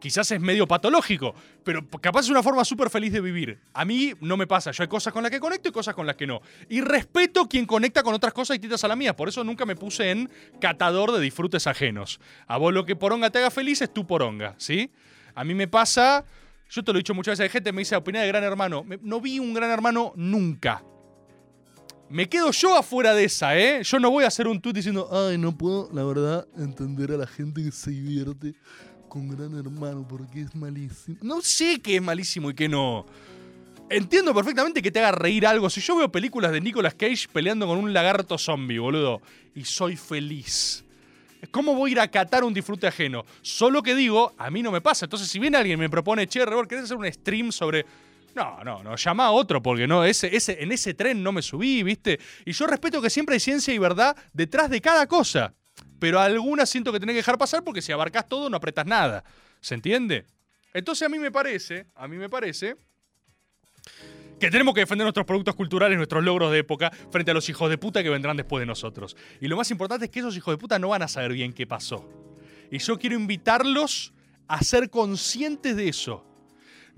[0.00, 3.58] quizás es medio patológico, pero capaz es una forma súper feliz de vivir.
[3.74, 6.06] A mí no me pasa, yo hay cosas con las que conecto y cosas con
[6.06, 6.40] las que no.
[6.70, 9.76] Y respeto quien conecta con otras cosas distintas a la mía, por eso nunca me
[9.76, 12.18] puse en catador de disfrutes ajenos.
[12.46, 14.90] A vos lo que poronga te haga feliz es tu poronga, ¿sí?
[15.34, 16.24] A mí me pasa,
[16.70, 18.86] yo te lo he dicho muchas veces, hay gente me dice, opinión de Gran Hermano,
[19.02, 20.82] no vi un Gran Hermano nunca.
[22.10, 23.84] Me quedo yo afuera de esa, ¿eh?
[23.84, 27.16] Yo no voy a hacer un tweet diciendo, ay, no puedo, la verdad, entender a
[27.16, 28.54] la gente que se divierte
[29.08, 31.18] con Gran Hermano porque es malísimo.
[31.22, 33.06] No sé qué es malísimo y qué no.
[33.88, 35.70] Entiendo perfectamente que te haga reír algo.
[35.70, 39.22] Si yo veo películas de Nicolas Cage peleando con un lagarto zombie, boludo,
[39.54, 40.84] y soy feliz.
[41.52, 43.24] ¿Cómo voy a ir a catar un disfrute ajeno?
[43.40, 45.06] Solo que digo, a mí no me pasa.
[45.06, 47.86] Entonces, si viene alguien me propone, che, Rebor, ¿querés hacer un stream sobre
[48.34, 51.42] no, no, no, llama a otro, porque no, ese, ese, en ese tren no me
[51.42, 52.20] subí, ¿viste?
[52.44, 55.54] Y yo respeto que siempre hay ciencia y verdad detrás de cada cosa.
[55.98, 59.22] Pero algunas siento que tenés que dejar pasar porque si abarcas todo no apretas nada.
[59.60, 60.26] ¿Se entiende?
[60.72, 62.76] Entonces a mí me parece, a mí me parece
[64.38, 67.68] que tenemos que defender nuestros productos culturales, nuestros logros de época, frente a los hijos
[67.68, 69.16] de puta que vendrán después de nosotros.
[69.40, 71.52] Y lo más importante es que esos hijos de puta no van a saber bien
[71.52, 72.08] qué pasó.
[72.70, 74.14] Y yo quiero invitarlos
[74.48, 76.24] a ser conscientes de eso.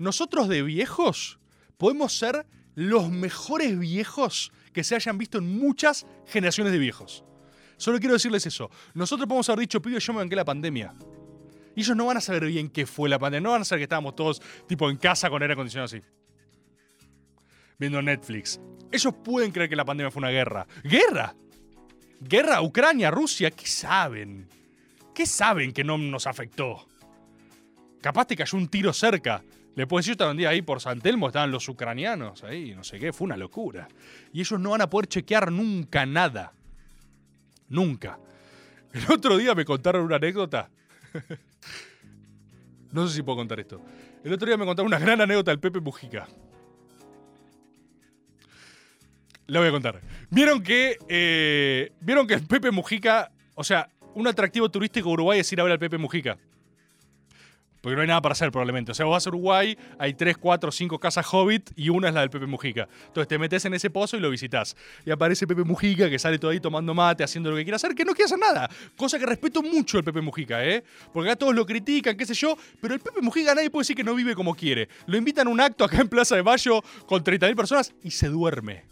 [0.03, 1.39] Nosotros de viejos
[1.77, 2.45] podemos ser
[2.75, 7.23] los mejores viejos que se hayan visto en muchas generaciones de viejos.
[7.77, 8.69] Solo quiero decirles eso.
[8.93, 10.93] Nosotros podemos haber dicho, pibe, yo me banqué la pandemia.
[11.73, 13.45] Y ellos no van a saber bien qué fue la pandemia.
[13.47, 16.01] No van a saber que estábamos todos tipo en casa con aire acondicionado así.
[17.79, 18.59] Viendo Netflix.
[18.91, 20.67] Ellos pueden creer que la pandemia fue una guerra.
[20.83, 21.33] ¿Guerra?
[22.19, 22.61] ¿Guerra?
[22.61, 23.09] ¿Ucrania?
[23.09, 23.51] ¿Rusia?
[23.51, 24.49] ¿Qué saben?
[25.15, 26.89] ¿Qué saben que no nos afectó?
[28.01, 29.41] Capaz te cayó un tiro cerca.
[29.75, 32.99] Decir, yo estaba un día ahí por San Telmo, estaban los ucranianos ahí, no sé
[32.99, 33.87] qué, fue una locura.
[34.31, 36.53] Y ellos no van a poder chequear nunca nada.
[37.69, 38.19] Nunca.
[38.93, 40.69] El otro día me contaron una anécdota.
[42.91, 43.81] no sé si puedo contar esto.
[44.23, 46.27] El otro día me contaron una gran anécdota del Pepe Mujica.
[49.47, 49.99] La voy a contar.
[50.29, 50.97] Vieron que.
[51.09, 53.31] eh, Vieron que el Pepe Mujica.
[53.55, 56.37] O sea, un atractivo turístico de Uruguay es ir a ver al Pepe Mujica.
[57.83, 58.93] Porque no hay nada para hacer probablemente.
[58.93, 62.13] O sea, vos vas a Uruguay, hay 3, 4, 5 casas Hobbit y una es
[62.13, 62.87] la del Pepe Mujica.
[63.07, 64.77] Entonces te metes en ese pozo y lo visitas.
[65.05, 67.93] Y aparece Pepe Mujica que sale todo ahí tomando mate, haciendo lo que quiere hacer,
[67.93, 68.69] que no quiere hacer nada.
[68.95, 70.81] Cosa que respeto mucho el Pepe Mujica, ¿eh?
[71.11, 72.57] Porque acá todos lo critican, qué sé yo.
[72.79, 74.87] Pero el Pepe Mujica nadie puede decir que no vive como quiere.
[75.05, 78.29] Lo invitan a un acto acá en Plaza de Mayo con 30.000 personas y se
[78.29, 78.85] duerme.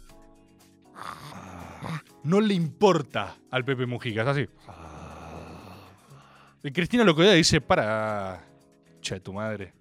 [2.24, 4.46] No le importa al Pepe Mujica, es así.
[6.62, 8.51] Y Cristina lo que dice, para...
[9.02, 9.74] Che, tu madre.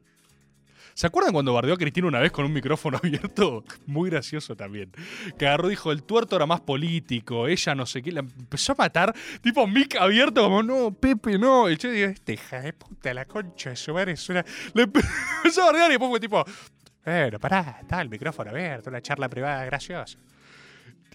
[0.94, 3.64] ¿Se acuerdan cuando bardeó a Cristina una vez con un micrófono abierto?
[3.86, 4.92] Muy gracioso también.
[5.38, 8.12] Que agarró dijo, el tuerto era más político, ella no sé qué.
[8.12, 11.70] La empezó a matar, tipo mic abierto, como, no, Pepe, no.
[11.70, 14.44] Y yo digo, este hija de puta, la concha de su madre es una...
[14.74, 14.84] Le
[15.44, 16.44] empezó a bardear y después fue tipo,
[17.06, 20.18] bueno, pará, está el micrófono abierto, una charla privada graciosa.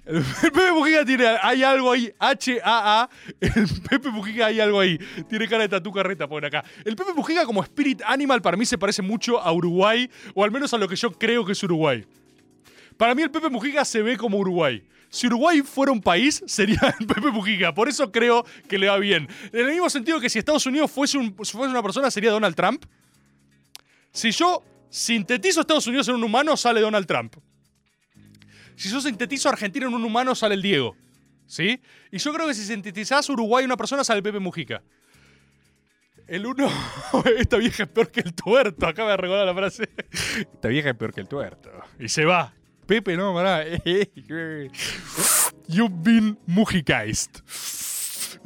[0.06, 3.08] El Pepe Mujica tiene, hay algo ahí, H-A-A,
[3.40, 4.98] el Pepe Mujica hay algo ahí,
[5.28, 6.64] tiene cara de tatu carreta por acá.
[6.84, 10.52] El Pepe Mujica como Spirit Animal para mí se parece mucho a Uruguay, o al
[10.52, 12.04] menos a lo que yo creo que es Uruguay.
[12.96, 14.82] Para mí el Pepe Mujica se ve como Uruguay.
[15.08, 17.74] Si Uruguay fuera un país, sería el Pepe Mujica.
[17.74, 19.28] Por eso creo que le va bien.
[19.52, 22.54] En el mismo sentido que si Estados Unidos fuese, un- fuese una persona, sería Donald
[22.54, 22.84] Trump.
[24.12, 27.34] Si yo sintetizo Estados Unidos en un humano, sale Donald Trump.
[28.76, 30.96] Si yo sintetizo Argentina en un humano, sale el Diego.
[31.46, 31.80] ¿Sí?
[32.10, 34.82] Y yo creo que si sintetizás Uruguay en una persona, sale Pepe Mujica.
[36.26, 36.68] El uno.
[37.38, 38.86] Esta vieja es peor que el tuerto.
[38.86, 39.88] Acaba de recordar la frase.
[40.10, 41.70] Esta vieja es peor que el tuerto.
[41.98, 42.52] Y se va.
[42.86, 43.64] Pepe, no, pará.
[45.68, 47.42] You've been Mujicized.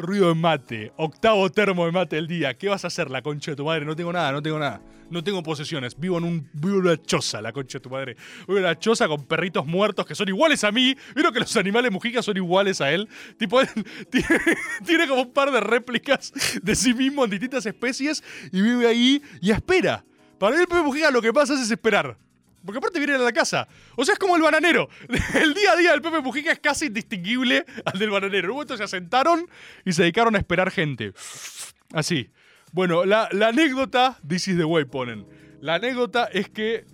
[0.00, 0.92] Ruido de mate.
[0.96, 2.54] Octavo termo de mate del día.
[2.54, 3.84] ¿Qué vas a hacer, la concha de tu madre?
[3.84, 4.80] No tengo nada, no tengo nada.
[5.10, 8.16] no tengo posesiones, vivo en, un, vivo en una choza, la concha de tu madre.
[8.46, 10.96] Vivo en una choza con perritos muertos que son iguales a mí.
[11.14, 13.08] Vieron que los animales Mujica son iguales a él.
[13.36, 13.60] Tipo,
[14.86, 16.32] tiene, como un par de réplicas
[16.62, 18.22] de sí mismo en distintas especies
[18.52, 20.04] y vive ahí y espera.
[20.38, 22.16] Para mí el Pepe Mujica lo que pasa es esperar.
[22.64, 23.66] Porque aparte viene a la casa.
[23.96, 24.88] O sea, es como el bananero.
[25.34, 28.44] El día a día del Pepe Mujica es casi indistinguible al del bananero.
[28.44, 29.48] En un momento se asentaron
[29.84, 31.12] y se dedicaron a esperar gente.
[31.92, 32.30] Así.
[32.72, 35.26] Bueno, la, anécdota, this is the way ponen.
[35.60, 36.84] La anécdota es que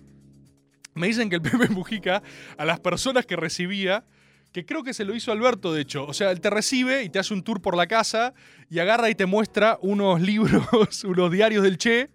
[0.95, 2.23] me dicen que el Pepe Mujica
[2.57, 4.03] a las personas que recibía,
[4.51, 7.09] que creo que se lo hizo Alberto de hecho, o sea, él te recibe y
[7.09, 8.33] te hace un tour por la casa
[8.69, 12.09] y agarra y te muestra unos libros, unos diarios del Che,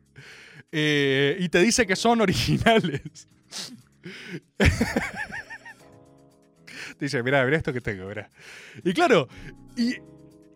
[0.73, 3.29] eh, y te dice que son originales.
[7.01, 8.31] dice, mirá, mirá esto que tengo, mirá.
[8.85, 9.29] Y claro,
[9.77, 9.97] y,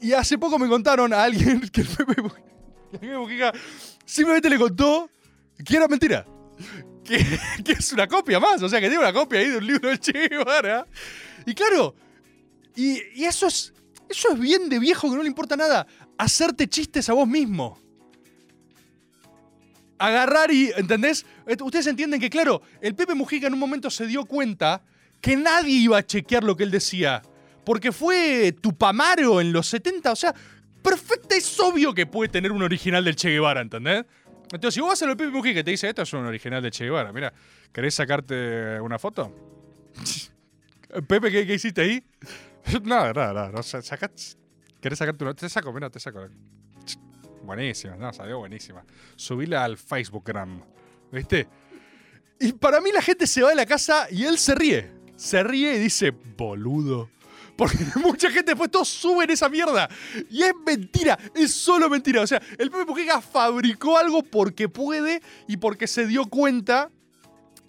[0.00, 2.22] y hace poco me contaron a alguien que el Pepe
[2.92, 3.58] el Pepe
[4.04, 5.10] simplemente le contó
[5.64, 6.26] que era mentira.
[7.04, 7.24] Que,
[7.64, 9.88] que es una copia más, o sea, que tiene una copia ahí de un libro
[9.88, 10.28] del Che.
[11.46, 11.94] Y claro,
[12.74, 13.72] y, y eso, es,
[14.08, 15.86] eso es bien de viejo que no le importa nada.
[16.18, 17.85] Hacerte chistes a vos mismo
[19.98, 20.70] agarrar y.
[20.76, 21.26] ¿Entendés?
[21.60, 24.82] Ustedes entienden que, claro, el Pepe Mujica en un momento se dio cuenta
[25.20, 27.22] que nadie iba a chequear lo que él decía.
[27.64, 30.12] Porque fue Tupamaro en los 70.
[30.12, 30.34] O sea,
[30.82, 34.04] perfecta, es obvio que puede tener un original del Che Guevara, ¿entendés?
[34.52, 36.62] Entonces, si vos vas a lo Pepe Mujica y te dice, esto es un original
[36.62, 37.32] del Che Guevara, mira,
[37.72, 39.34] ¿querés sacarte una foto?
[41.08, 42.04] Pepe, ¿qué, qué hiciste ahí?
[42.84, 43.50] nada, nada, nada.
[43.50, 44.10] No, saca,
[44.80, 45.34] ¿Querés sacarte una?
[45.34, 46.28] Te saco, mira, te saco.
[47.46, 48.84] Buenísima, no, salió buenísima.
[49.14, 50.62] Subíla al Facebookgram.
[51.12, 51.48] ¿Viste?
[52.40, 54.90] Y para mí la gente se va de la casa y él se ríe.
[55.14, 57.08] Se ríe y dice, boludo.
[57.56, 59.88] Porque mucha gente después todos suben esa mierda.
[60.28, 62.22] Y es mentira, es solo mentira.
[62.22, 66.90] O sea, el Pepe Mujica fabricó algo porque puede y porque se dio cuenta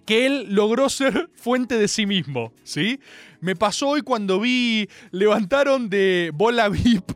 [0.04, 3.00] que él logró ser fuente de sí mismo, ¿sí?
[3.40, 7.12] Me pasó hoy cuando vi, levantaron de Bola VIP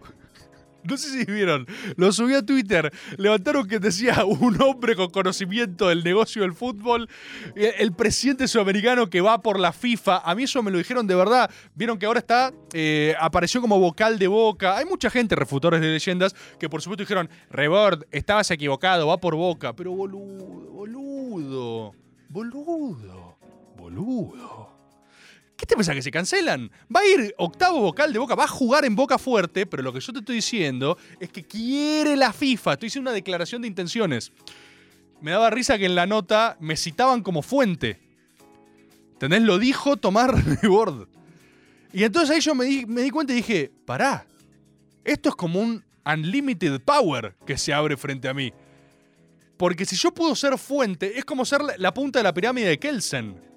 [0.84, 1.66] no sé si vieron,
[1.96, 2.92] lo subí a Twitter.
[3.16, 7.08] Levantaron que decía un hombre con conocimiento del negocio del fútbol,
[7.54, 10.18] eh, el presidente sudamericano que va por la FIFA.
[10.18, 11.50] A mí eso me lo dijeron de verdad.
[11.74, 14.76] Vieron que ahora está, eh, apareció como vocal de boca.
[14.76, 19.36] Hay mucha gente, refutores de leyendas, que por supuesto dijeron, Rebord, estabas equivocado, va por
[19.36, 19.74] boca.
[19.74, 21.94] Pero boludo, boludo,
[22.28, 23.38] boludo,
[23.76, 24.71] boludo.
[25.62, 26.72] ¿Qué te pensás que se cancelan?
[26.94, 29.92] Va a ir octavo vocal de Boca, va a jugar en Boca fuerte, pero lo
[29.92, 32.72] que yo te estoy diciendo es que quiere la FIFA.
[32.72, 34.32] Estoy haciendo una declaración de intenciones.
[35.20, 38.00] Me daba risa que en la nota me citaban como fuente.
[39.12, 39.42] ¿Entendés?
[39.42, 40.30] Lo dijo Tomás
[40.62, 41.06] Rebord.
[41.92, 44.26] Y entonces ahí yo me di, me di cuenta y dije, pará,
[45.04, 48.52] esto es como un unlimited power que se abre frente a mí.
[49.56, 52.80] Porque si yo puedo ser fuente, es como ser la punta de la pirámide de
[52.80, 53.51] Kelsen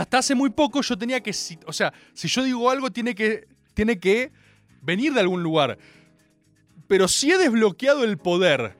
[0.00, 1.30] hasta hace muy poco yo tenía que,
[1.66, 4.32] o sea, si yo digo algo tiene que, tiene que
[4.80, 5.76] venir de algún lugar.
[6.88, 8.78] Pero si he desbloqueado el poder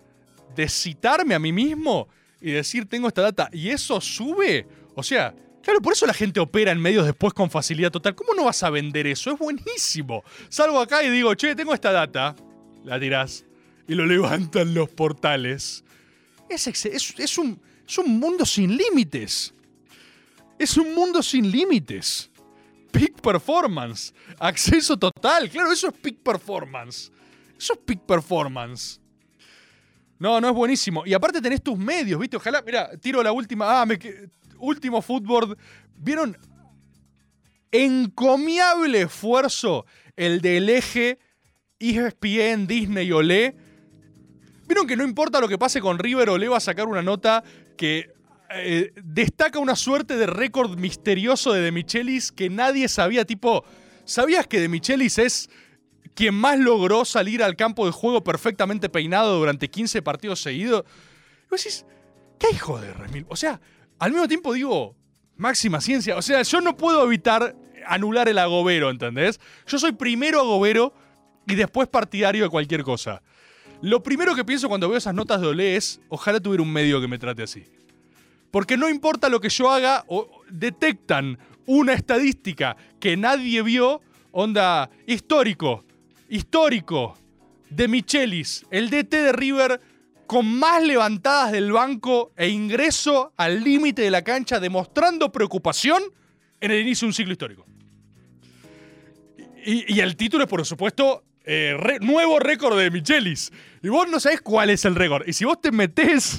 [0.57, 2.09] de citarme a mí mismo
[2.41, 6.41] y decir tengo esta data y eso sube, o sea, claro, por eso la gente
[6.41, 8.15] opera en medios después con facilidad total.
[8.15, 9.31] ¿Cómo no vas a vender eso?
[9.31, 10.25] Es buenísimo.
[10.49, 12.35] Salgo acá y digo, che, tengo esta data,
[12.83, 13.45] la tirás
[13.87, 15.85] y lo levantan los portales.
[16.49, 16.87] Es, es,
[17.19, 19.53] es, un, es un mundo sin límites.
[20.61, 22.31] Es un mundo sin límites.
[22.93, 24.13] Peak performance.
[24.39, 25.49] Acceso total.
[25.49, 27.11] Claro, eso es peak performance.
[27.57, 29.01] Eso es peak performance.
[30.19, 31.07] No, no es buenísimo.
[31.07, 32.37] Y aparte tenés tus medios, ¿viste?
[32.37, 33.81] Ojalá, mira, tiro la última.
[33.81, 33.99] Ah, me,
[34.59, 35.57] último fútbol.
[35.97, 36.37] ¿Vieron?
[37.73, 41.19] Encomiable esfuerzo el del eje
[41.79, 43.57] ESPN, Disney, Olé.
[44.69, 47.43] ¿Vieron que no importa lo que pase con River, Olé va a sacar una nota
[47.79, 48.20] que
[48.53, 53.25] eh, destaca una suerte de récord misterioso de De Michelis que nadie sabía.
[53.25, 53.65] Tipo,
[54.05, 55.51] ¿sabías que De Michelis es
[56.15, 60.85] quien más logró salir al campo de juego perfectamente peinado durante 15 partidos seguidos?
[61.47, 61.87] Y vos decís,
[62.39, 63.25] ¿qué hijo de Remil?
[63.29, 63.61] O sea,
[63.99, 64.97] al mismo tiempo digo,
[65.37, 66.17] máxima ciencia.
[66.17, 67.55] O sea, yo no puedo evitar
[67.87, 69.41] anular el agobero, ¿entendés?
[69.67, 70.93] Yo soy primero agobero
[71.47, 73.23] y después partidario de cualquier cosa.
[73.81, 77.01] Lo primero que pienso cuando veo esas notas de Olé es, ojalá tuviera un medio
[77.01, 77.65] que me trate así.
[78.51, 84.01] Porque no importa lo que yo haga, o detectan una estadística que nadie vio,
[84.33, 85.85] onda histórico,
[86.29, 87.17] histórico,
[87.71, 89.81] de Michelis, el DT de River
[90.27, 96.03] con más levantadas del banco e ingreso al límite de la cancha demostrando preocupación
[96.61, 97.67] en el inicio de un ciclo histórico.
[99.65, 103.51] Y, y el título es, por supuesto, eh, nuevo récord de Michelis.
[103.83, 105.27] Y vos no sabés cuál es el récord.
[105.27, 106.39] Y si vos te metés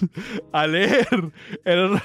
[0.54, 1.06] a leer
[1.66, 2.00] el,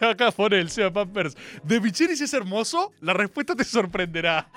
[0.00, 4.50] acá pone el Seba Pampers, de Michelis es hermoso, la respuesta te sorprenderá.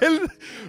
[0.00, 0.20] El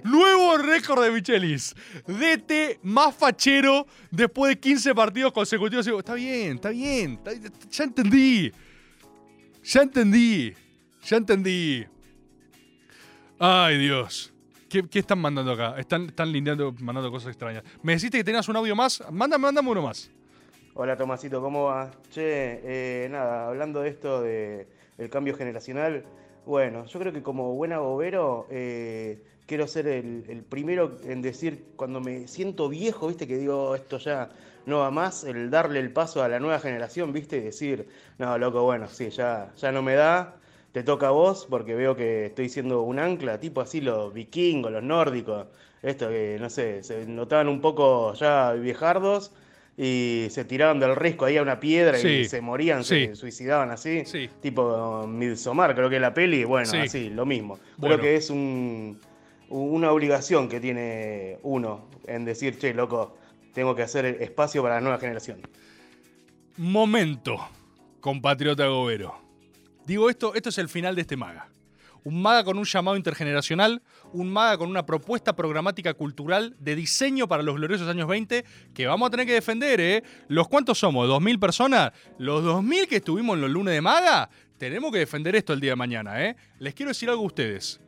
[0.03, 1.73] nuevo récord de Michelis.
[2.05, 5.87] DT más fachero después de 15 partidos consecutivos.
[5.87, 7.19] Está bien, está bien.
[7.71, 8.51] ya entendí.
[9.63, 10.53] Ya entendí.
[11.03, 11.85] Ya entendí.
[13.39, 14.33] Ay, Dios.
[14.69, 15.75] ¿Qué, qué están mandando acá?
[15.79, 17.63] Están, están mandando cosas extrañas.
[17.81, 19.03] Me deciste que tenías un audio más.
[19.11, 20.11] Mándame, mándame uno más.
[20.75, 21.91] Hola Tomasito, ¿cómo va?
[22.11, 22.21] Che,
[23.03, 24.67] eh, nada, hablando de esto de
[24.97, 26.05] el cambio generacional,
[26.45, 31.99] bueno, yo creo que como buen agobero eh, quiero ser el, primero en decir cuando
[31.99, 34.29] me siento viejo, viste, que digo esto ya
[34.65, 38.37] no va más, el darle el paso a la nueva generación, viste, y decir, no,
[38.37, 40.38] loco, bueno, sí, ya, ya no me da,
[40.71, 44.71] te toca a vos porque veo que estoy siendo un ancla, tipo así los vikingos,
[44.71, 45.47] los nórdicos,
[45.81, 49.31] esto que, no sé, se notaban un poco ya viejardos
[49.77, 53.07] y se tiraban del risco ahí a una piedra Sí, y se morían, sí.
[53.07, 54.03] se suicidaban así,
[54.41, 56.77] tipo Midsommar, creo que es la peli, bueno, Sí.
[56.77, 57.57] así, lo mismo.
[57.77, 57.95] Bueno.
[57.95, 58.99] Creo que es un,
[59.49, 63.15] una obligación que tiene uno en decir, che, loco,
[63.53, 65.39] tengo que hacer espacio para la nueva generación.
[66.57, 67.37] Momento,
[68.01, 69.28] compatriota Gobero.
[69.89, 71.49] Digo esto, esto es el final de este maga.
[72.03, 73.81] Un maga con un llamado intergeneracional,
[74.13, 78.85] un maga con una propuesta programática cultural de diseño para los gloriosos años 20 que
[78.85, 80.03] vamos a tener que defender, ¿eh?
[80.27, 81.09] ¿Los cuántos somos?
[81.09, 81.91] ¿2.000 personas?
[82.19, 84.29] ¿Los 2.000 que estuvimos en los lunes de maga?
[84.59, 86.35] Tenemos que defender esto el día de mañana, ¿eh?
[86.59, 87.81] Les quiero decir algo a ustedes.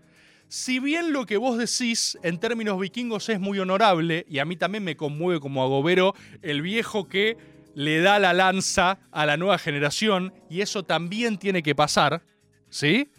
[0.47, 4.55] Si bien lo que vos decís en términos vikingos es muy honorable, y a mí
[4.55, 7.37] también me conmueve como agobero el viejo que
[7.73, 12.23] le da la lanza a la nueva generación, y eso también tiene que pasar,
[12.69, 13.11] ¿sí?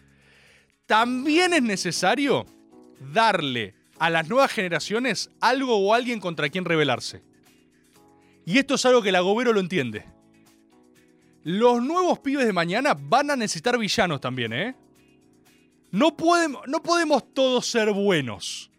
[0.86, 2.46] También es necesario
[3.12, 7.22] darle a las nuevas generaciones algo o alguien contra quien rebelarse.
[8.44, 10.04] Y esto es algo que el agobero lo entiende.
[11.44, 14.76] Los nuevos pibes de mañana van a necesitar villanos también, ¿eh?
[15.90, 18.70] No podemos, no podemos todos ser buenos.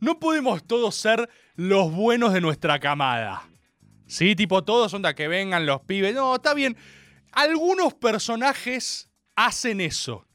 [0.00, 3.49] No podemos todos ser los buenos de nuestra camada.
[4.10, 6.14] Sí, tipo, todos onda que vengan los pibes.
[6.14, 6.76] No, está bien.
[7.32, 10.26] Algunos personajes hacen eso.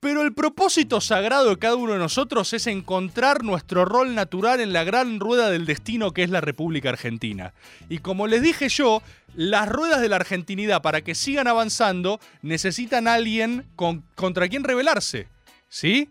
[0.00, 4.72] Pero el propósito sagrado de cada uno de nosotros es encontrar nuestro rol natural en
[4.72, 7.54] la gran rueda del destino que es la República Argentina.
[7.88, 9.00] Y como les dije yo,
[9.36, 15.28] las ruedas de la argentinidad para que sigan avanzando necesitan alguien con- contra quien rebelarse.
[15.68, 16.08] ¿Sí?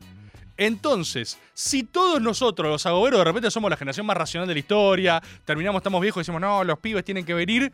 [0.61, 4.59] Entonces, si todos nosotros, los agoberos, de repente somos la generación más racional de la
[4.59, 7.73] historia, terminamos, estamos viejos y decimos, no, los pibes tienen que venir.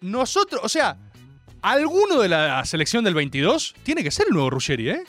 [0.00, 0.96] Nosotros, o sea,
[1.62, 5.04] alguno de la selección del 22 tiene que ser el nuevo Ruggeri, ¿eh?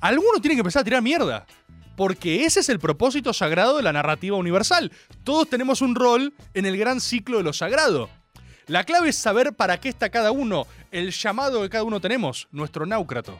[0.00, 1.46] Alguno tiene que empezar a tirar mierda.
[1.94, 4.90] Porque ese es el propósito sagrado de la narrativa universal.
[5.24, 8.08] Todos tenemos un rol en el gran ciclo de lo sagrado.
[8.66, 12.48] La clave es saber para qué está cada uno, el llamado que cada uno tenemos,
[12.50, 13.38] nuestro náucrato.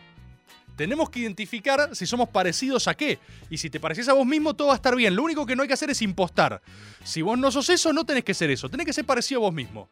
[0.79, 3.18] Tenemos que identificar si somos parecidos a qué.
[3.51, 5.16] Y si te pareces a vos mismo, todo va a estar bien.
[5.16, 6.62] Lo único que no hay que hacer es impostar.
[7.03, 8.68] Si vos no sos eso, no tenés que ser eso.
[8.68, 9.89] Tenés que ser parecido a vos mismo.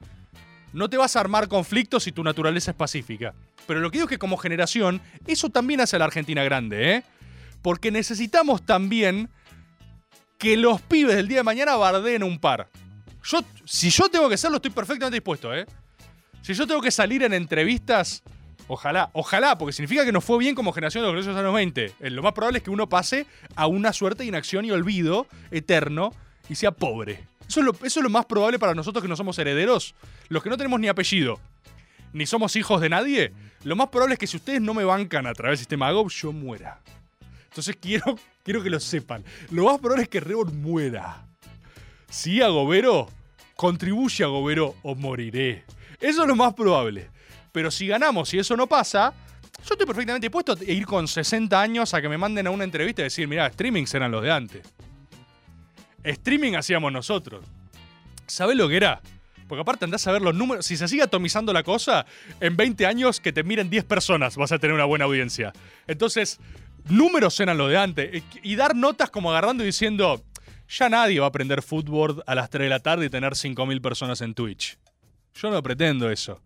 [0.73, 3.35] No te vas a armar conflictos si tu naturaleza es pacífica.
[3.67, 6.95] Pero lo que digo es que como generación, eso también hace a la Argentina grande,
[6.95, 7.03] ¿eh?
[7.63, 9.29] Porque necesitamos también
[10.39, 12.69] que los pibes del día de mañana bardeen un par.
[13.25, 15.67] Yo, si yo tengo que hacerlo, estoy perfectamente dispuesto, ¿eh?
[16.43, 18.23] Si yo tengo que salir en entrevistas,
[18.69, 21.85] ojalá, ojalá, porque significa que nos fue bien como generación de los años 20.
[22.01, 25.27] Eh, Lo más probable es que uno pase a una suerte de inacción y olvido
[25.51, 26.13] eterno
[26.49, 27.25] y sea pobre.
[27.49, 29.95] Eso es, lo, lo más probable para nosotros que no somos herederos.
[30.29, 31.39] Los que no tenemos ni apellido,
[32.13, 33.33] ni somos hijos de nadie.
[33.63, 36.11] Lo más probable es que si ustedes no me bancan a través del sistema AGOP,
[36.11, 36.81] yo muera.
[37.49, 39.25] Entonces quiero, quiero que lo sepan.
[39.51, 41.27] Lo más probable es que Rebor muera.
[42.11, 43.09] Si Agobero,
[43.55, 45.65] contribuye a Agobero o moriré.
[46.01, 47.11] Eso es lo más probable.
[47.57, 49.15] Pero si ganamos y eso no pasa,
[49.67, 52.65] yo estoy perfectamente dispuesto a ir con 60 años a que me manden a una
[52.65, 54.67] entrevista y decir, mirá, streamings eran los de antes.
[56.05, 57.47] Streaming hacíamos nosotros.
[58.27, 59.01] ¿Sabés lo que era?
[59.49, 60.67] Porque aparte andás a ver los números.
[60.67, 62.05] Si se sigue atomizando la cosa,
[62.41, 65.55] en 20 años que te miren 10 personas vas a tener una buena audiencia.
[65.87, 66.39] Entonces,
[66.91, 68.23] números eran lo de antes.
[68.43, 70.23] Y dar notas como agarrando y diciendo,
[70.69, 73.81] ya nadie va a aprender fútbol a las 3 de la tarde y tener 5.000
[73.81, 74.77] personas en Twitch.
[75.33, 76.43] Yo no pretendo eso.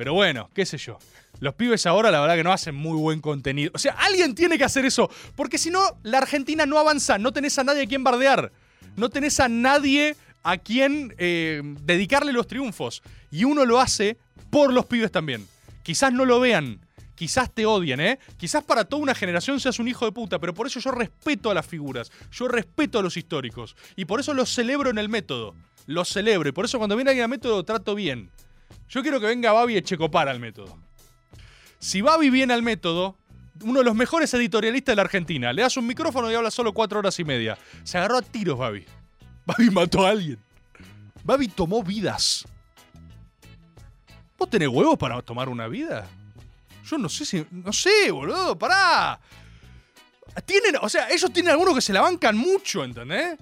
[0.00, 0.98] Pero bueno, qué sé yo.
[1.40, 3.70] Los pibes ahora la verdad que no hacen muy buen contenido.
[3.74, 5.10] O sea, alguien tiene que hacer eso.
[5.36, 7.18] Porque si no, la Argentina no avanza.
[7.18, 8.50] No tenés a nadie a quien bardear.
[8.96, 13.02] No tenés a nadie a quien eh, dedicarle los triunfos.
[13.30, 14.16] Y uno lo hace
[14.48, 15.46] por los pibes también.
[15.82, 16.80] Quizás no lo vean.
[17.14, 18.18] Quizás te odien, ¿eh?
[18.38, 21.50] Quizás para toda una generación seas un hijo de puta, pero por eso yo respeto
[21.50, 23.76] a las figuras, yo respeto a los históricos.
[23.96, 25.54] Y por eso los celebro en el método.
[25.84, 26.48] Los celebro.
[26.48, 28.30] Y por eso cuando viene alguien al método trato bien.
[28.90, 30.76] Yo quiero que venga Babi Echecopar al método.
[31.78, 33.16] Si Babi viene al método,
[33.62, 36.74] uno de los mejores editorialistas de la Argentina, le das un micrófono y habla solo
[36.74, 37.56] cuatro horas y media.
[37.84, 38.84] Se agarró a tiros, Babi.
[39.46, 40.38] Babi mató a alguien.
[41.22, 42.44] Babi tomó vidas.
[44.36, 46.08] ¿Vos tenés huevos para tomar una vida?
[46.84, 47.46] Yo no sé si.
[47.52, 49.20] No sé, boludo, pará.
[50.44, 53.38] Tienen, o sea, ellos tienen algunos que se la bancan mucho, ¿entendés?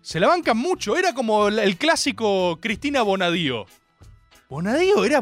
[0.00, 0.96] Se la bancan mucho.
[0.96, 3.66] Era como el, el clásico Cristina Bonadío.
[4.50, 5.20] Bonadío era,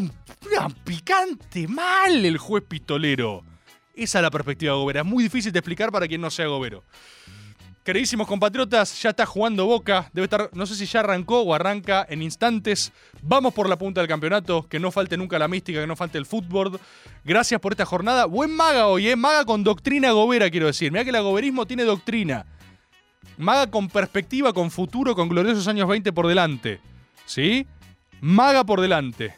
[0.85, 3.45] picante mal el juez pistolero.
[3.95, 5.01] Esa es la perspectiva de Gobera.
[5.01, 6.83] Es muy difícil de explicar para quien no sea Gobero.
[7.85, 10.09] Queridísimos compatriotas, ya está jugando Boca.
[10.14, 12.91] Debe estar, no sé si ya arrancó o arranca en instantes.
[13.20, 14.66] Vamos por la punta del campeonato.
[14.66, 16.81] Que no falte nunca la mística, que no falte el fútbol.
[17.22, 18.24] Gracias por esta jornada.
[18.24, 19.16] Buen maga hoy, ¿eh?
[19.16, 20.91] Maga con doctrina gobera, quiero decir.
[20.91, 22.47] Mira que el agoberismo tiene doctrina.
[23.37, 26.81] Maga con perspectiva, con futuro, con gloriosos años 20 por delante.
[27.26, 27.66] ¿Sí?
[28.20, 29.34] Maga por delante.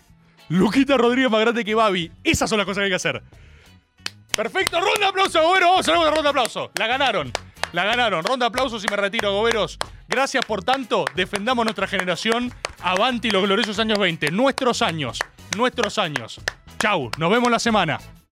[0.49, 2.11] Luquita Rodríguez más grande que Babi.
[2.25, 3.23] Esas son las cosas que hay que hacer.
[4.35, 5.71] Perfecto, ronda de aplauso, Gobero.
[5.71, 6.71] Vamos a ronda de aplauso.
[6.77, 7.33] La ganaron.
[7.73, 8.25] La ganaron.
[8.25, 9.79] Ronda de aplausos y me retiro, Goberos.
[10.09, 11.05] Gracias por tanto.
[11.15, 12.53] Defendamos nuestra generación.
[12.83, 14.31] Avanti los gloriosos años 20.
[14.31, 15.19] Nuestros años.
[15.57, 16.41] Nuestros años.
[16.79, 17.11] Chau.
[17.19, 18.01] Nos vemos la semana.